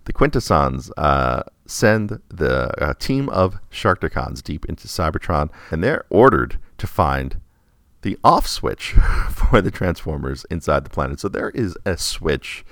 [0.05, 6.59] The Quintessons uh, send the uh, team of Sharkticons deep into Cybertron, and they're ordered
[6.77, 7.39] to find
[8.03, 8.91] the off switch
[9.31, 11.19] for the Transformers inside the planet.
[11.19, 12.63] So there is a switch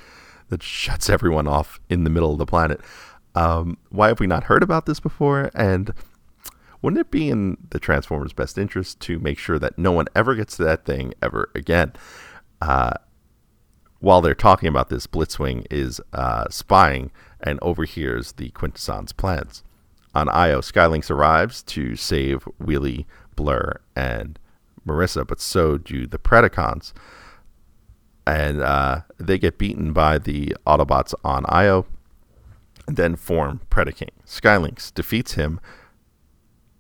[0.54, 2.80] that shuts everyone off in the middle of the planet.
[3.34, 5.50] Um, why have we not heard about this before?
[5.56, 5.92] And
[6.84, 10.36] wouldn't it be in the Transformers' best interest to make sure that no one ever
[10.36, 11.94] gets to that thing ever again?
[12.62, 12.94] Uh,
[14.00, 19.64] while they're talking about this, Blitzwing is uh, spying and overhears the Quintesson's plans.
[20.14, 24.38] On Io, Skylynx arrives to save Wheelie, Blur, and
[24.86, 26.94] Marissa, but so do the Predacons.
[28.26, 31.86] And uh, they get beaten by the Autobots on Io,
[32.88, 34.10] then form Predaking.
[34.26, 35.60] Skylynx defeats him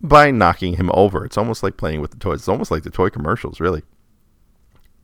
[0.01, 1.25] by knocking him over.
[1.25, 2.39] It's almost like playing with the toys.
[2.39, 3.83] It's almost like the toy commercials, really.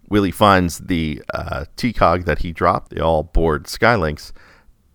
[0.09, 2.91] Willie finds the uh, T-Cog that he dropped.
[2.91, 4.31] They all board Skylynx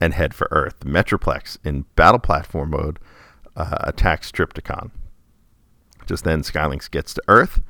[0.00, 0.80] and head for Earth.
[0.80, 2.98] Metroplex, in battle platform mode,
[3.56, 4.90] uh, attacks Trypticon.
[6.06, 7.60] Just then, Skylynx gets to Earth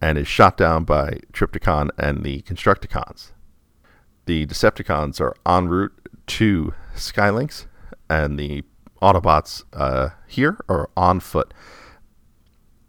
[0.00, 3.32] and is shot down by Trypticon and the Constructicons.
[4.26, 5.92] The Decepticons are en route
[6.28, 7.66] to Skylynx,
[8.08, 8.64] and the
[9.00, 11.54] Autobots uh, here are on foot.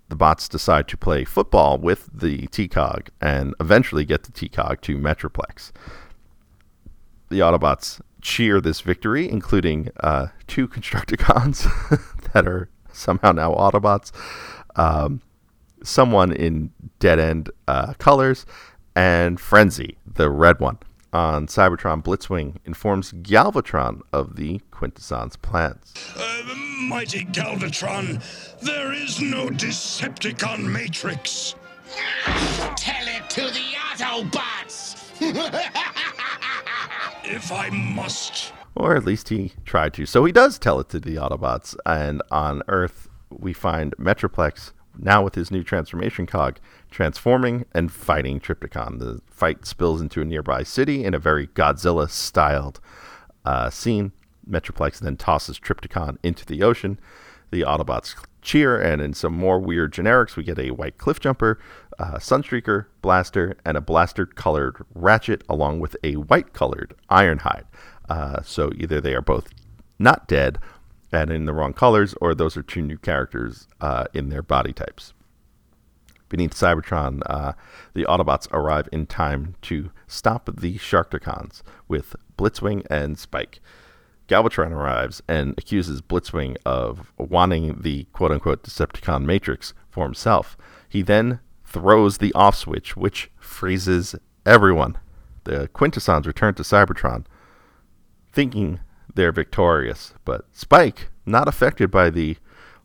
[0.09, 4.97] The bots decide to play football with the TCOG and eventually get the TCOG to
[4.97, 5.71] Metroplex.
[7.29, 11.69] The Autobots cheer this victory, including uh, two Constructicons
[12.33, 14.11] that are somehow now Autobots,
[14.75, 15.21] um,
[15.83, 18.45] someone in dead end uh, colors,
[18.95, 20.77] and Frenzy, the red one
[21.13, 25.93] on Cybertron, Blitzwing informs Galvatron of the Quintesson's plans.
[26.15, 28.21] Uh, mighty Galvatron,
[28.61, 31.55] there is no Decepticon Matrix.
[32.75, 34.95] Tell it to the Autobots!
[37.23, 38.53] if I must.
[38.75, 40.05] Or at least he tried to.
[40.05, 44.71] So he does tell it to the Autobots, and on Earth we find Metroplex
[45.03, 46.59] now with his new transformation cog,
[46.91, 48.99] transforming and fighting Trypticon.
[48.99, 52.79] The fight spills into a nearby city in a very Godzilla styled
[53.45, 54.11] uh, scene.
[54.49, 56.99] Metroplex then tosses Trypticon into the ocean.
[57.51, 61.59] The Autobots cheer, and in some more weird generics, we get a white cliff jumper,
[61.97, 67.65] uh, Sunstreaker, Blaster, and a blaster colored Ratchet, along with a white colored Ironhide.
[68.07, 69.49] Uh, so either they are both
[69.99, 70.57] not dead
[71.11, 74.73] and in the wrong colors, or those are two new characters uh, in their body
[74.73, 75.13] types.
[76.29, 77.53] Beneath Cybertron, uh,
[77.95, 83.59] the Autobots arrive in time to stop the Sharkticons with Blitzwing and Spike.
[84.27, 90.55] Galvatron arrives and accuses Blitzwing of wanting the quote unquote Decepticon Matrix for himself.
[90.87, 94.99] He then throws the off switch, which freezes everyone.
[95.45, 97.25] The Quintessons return to Cybertron,
[98.31, 98.79] thinking
[99.13, 100.13] they're victorious.
[100.25, 102.37] But Spike, not affected by the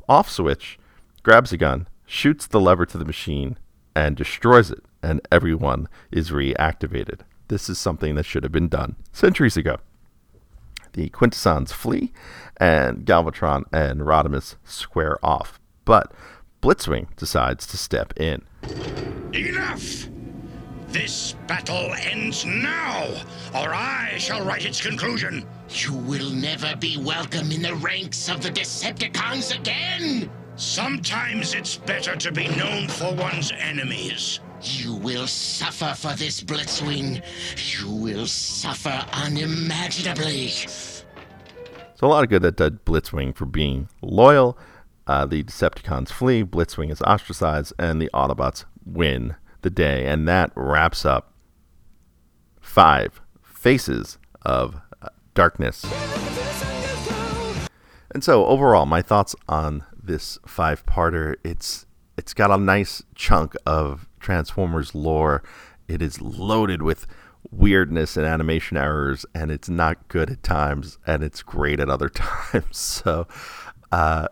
[0.09, 0.79] off switch,
[1.23, 3.59] grabs a gun, shoots the lever to the machine,
[3.95, 7.21] and destroys it, and everyone is reactivated.
[7.49, 9.77] This is something that should have been done centuries ago.
[10.93, 12.13] The Quintessons flee,
[12.57, 15.59] and Galvatron and Rodimus square off.
[15.85, 16.13] But
[16.63, 18.43] Blitzwing decides to step in.
[19.33, 20.09] Enough!
[20.95, 23.09] This battle ends now,
[23.53, 25.45] or I shall write its conclusion.
[25.69, 30.31] You will never be welcome in the ranks of the Decepticons again!
[30.55, 34.39] Sometimes it's better to be known for one's enemies.
[34.63, 37.25] You will suffer for this, Blitzwing.
[37.77, 40.47] You will suffer unimaginably.
[40.47, 41.07] So
[42.03, 44.57] a lot of good that did Blitzwing for being loyal.
[45.09, 49.35] Uh, the Decepticons flee, Blitzwing is ostracized, and the Autobots win
[49.65, 50.07] the day.
[50.07, 51.33] And that wraps up
[52.61, 54.81] five Faces of
[55.35, 55.85] Darkness.
[58.13, 61.87] And so overall, my thoughts on this five-parter, it's
[62.17, 65.43] it's got a nice chunk of Transformers lore.
[65.89, 67.09] It is loaded with
[67.51, 72.09] weirdness and animation errors, and it's not good at times, and it's great at other
[72.11, 72.77] times.
[72.77, 73.27] So,
[73.91, 74.29] uh,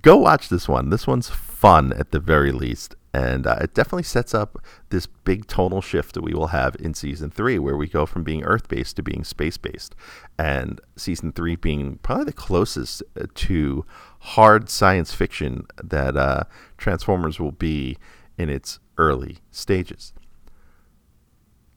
[0.00, 0.90] go watch this one.
[0.90, 4.58] This one's fun at the very least, and uh, it definitely sets up
[4.90, 8.24] this big tonal shift that we will have in season three, where we go from
[8.24, 9.94] being Earth based to being space based.
[10.36, 13.86] And season three being probably the closest uh, to
[14.18, 16.42] hard science fiction that uh,
[16.76, 17.98] Transformers will be
[18.36, 20.12] in its early stages.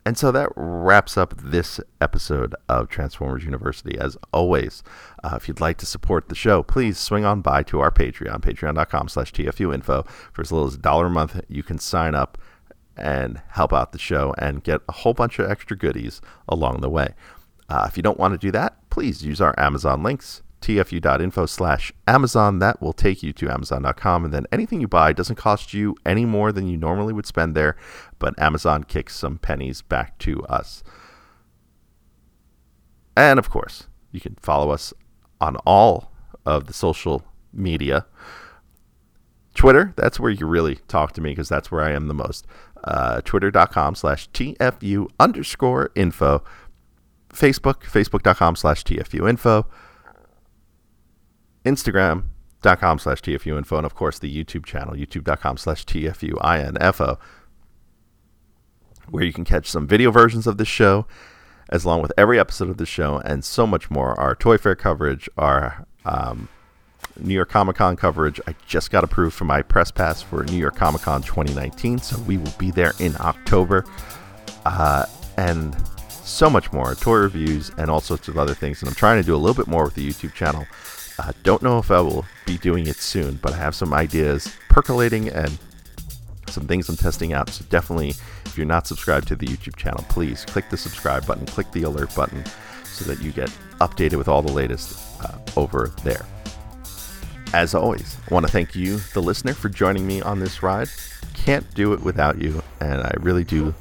[0.07, 3.97] And so that wraps up this episode of Transformers University.
[3.99, 4.81] As always,
[5.21, 8.39] uh, if you'd like to support the show, please swing on by to our Patreon,
[8.39, 10.07] patreon.com slash tfuinfo.
[10.31, 12.37] For as little as a dollar a month, you can sign up
[12.95, 16.89] and help out the show and get a whole bunch of extra goodies along the
[16.89, 17.13] way.
[17.67, 21.91] Uh, if you don't want to do that, please use our Amazon links tfu.info slash
[22.07, 22.59] Amazon.
[22.59, 24.25] That will take you to Amazon.com.
[24.25, 27.55] And then anything you buy doesn't cost you any more than you normally would spend
[27.55, 27.75] there,
[28.19, 30.83] but Amazon kicks some pennies back to us.
[33.15, 34.93] And of course, you can follow us
[35.41, 36.11] on all
[36.45, 38.05] of the social media.
[39.55, 42.45] Twitter, that's where you really talk to me because that's where I am the most.
[42.83, 46.43] Uh, Twitter.com slash TFU underscore info.
[47.29, 49.67] Facebook, Facebook.com slash TFU info.
[51.67, 53.77] Instagram.com slash TFU info.
[53.77, 57.19] And of course, the YouTube channel, YouTube.com slash TFU info,
[59.09, 61.05] where you can catch some video versions of this show
[61.69, 64.17] as along with every episode of the show and so much more.
[64.19, 66.47] Our Toy Fair coverage, our um,
[67.19, 68.39] New York Comic Con coverage.
[68.47, 72.19] I just got approved for my press pass for New York Comic Con 2019, so
[72.21, 73.85] we will be there in October.
[74.65, 75.05] Uh,
[75.37, 75.75] and
[76.09, 78.81] so much more toy reviews and all sorts of other things.
[78.81, 80.65] And I'm trying to do a little bit more with the YouTube channel.
[81.19, 84.53] Uh, don't know if I will be doing it soon, but I have some ideas
[84.69, 85.57] percolating and
[86.47, 87.49] some things I'm testing out.
[87.49, 88.09] So definitely,
[88.45, 91.83] if you're not subscribed to the YouTube channel, please click the subscribe button, click the
[91.83, 92.43] alert button
[92.83, 93.49] so that you get
[93.79, 96.25] updated with all the latest uh, over there.
[97.53, 100.89] As always, I want to thank you, the listener, for joining me on this ride.
[101.33, 103.73] Can't do it without you, and I really do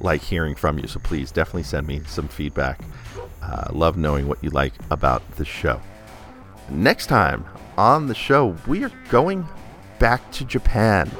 [0.00, 0.86] like hearing from you.
[0.86, 2.80] So please definitely send me some feedback.
[3.42, 5.80] Uh, love knowing what you like about the show.
[6.70, 7.44] Next time
[7.76, 9.46] on the show, we are going
[9.98, 11.10] back to Japan.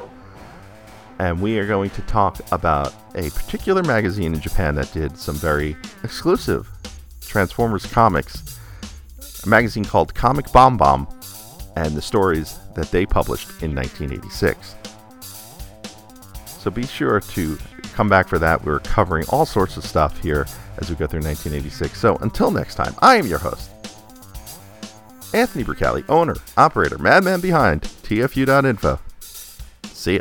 [1.19, 5.37] And we are going to talk about a particular magazine in Japan that did some
[5.37, 6.69] very exclusive
[7.21, 8.59] Transformers comics.
[9.45, 11.13] A magazine called Comic BomBom
[11.77, 14.77] and the stories that they published in 1986.
[16.47, 17.59] So be sure to
[17.93, 18.65] come back for that.
[18.65, 20.47] We're covering all sorts of stuff here
[20.79, 21.99] as we go through 1986.
[21.99, 23.71] So until next time, I am your host,
[25.35, 29.01] Anthony Bricali, owner, operator, madman behind TFU.info.
[29.93, 30.21] See ya.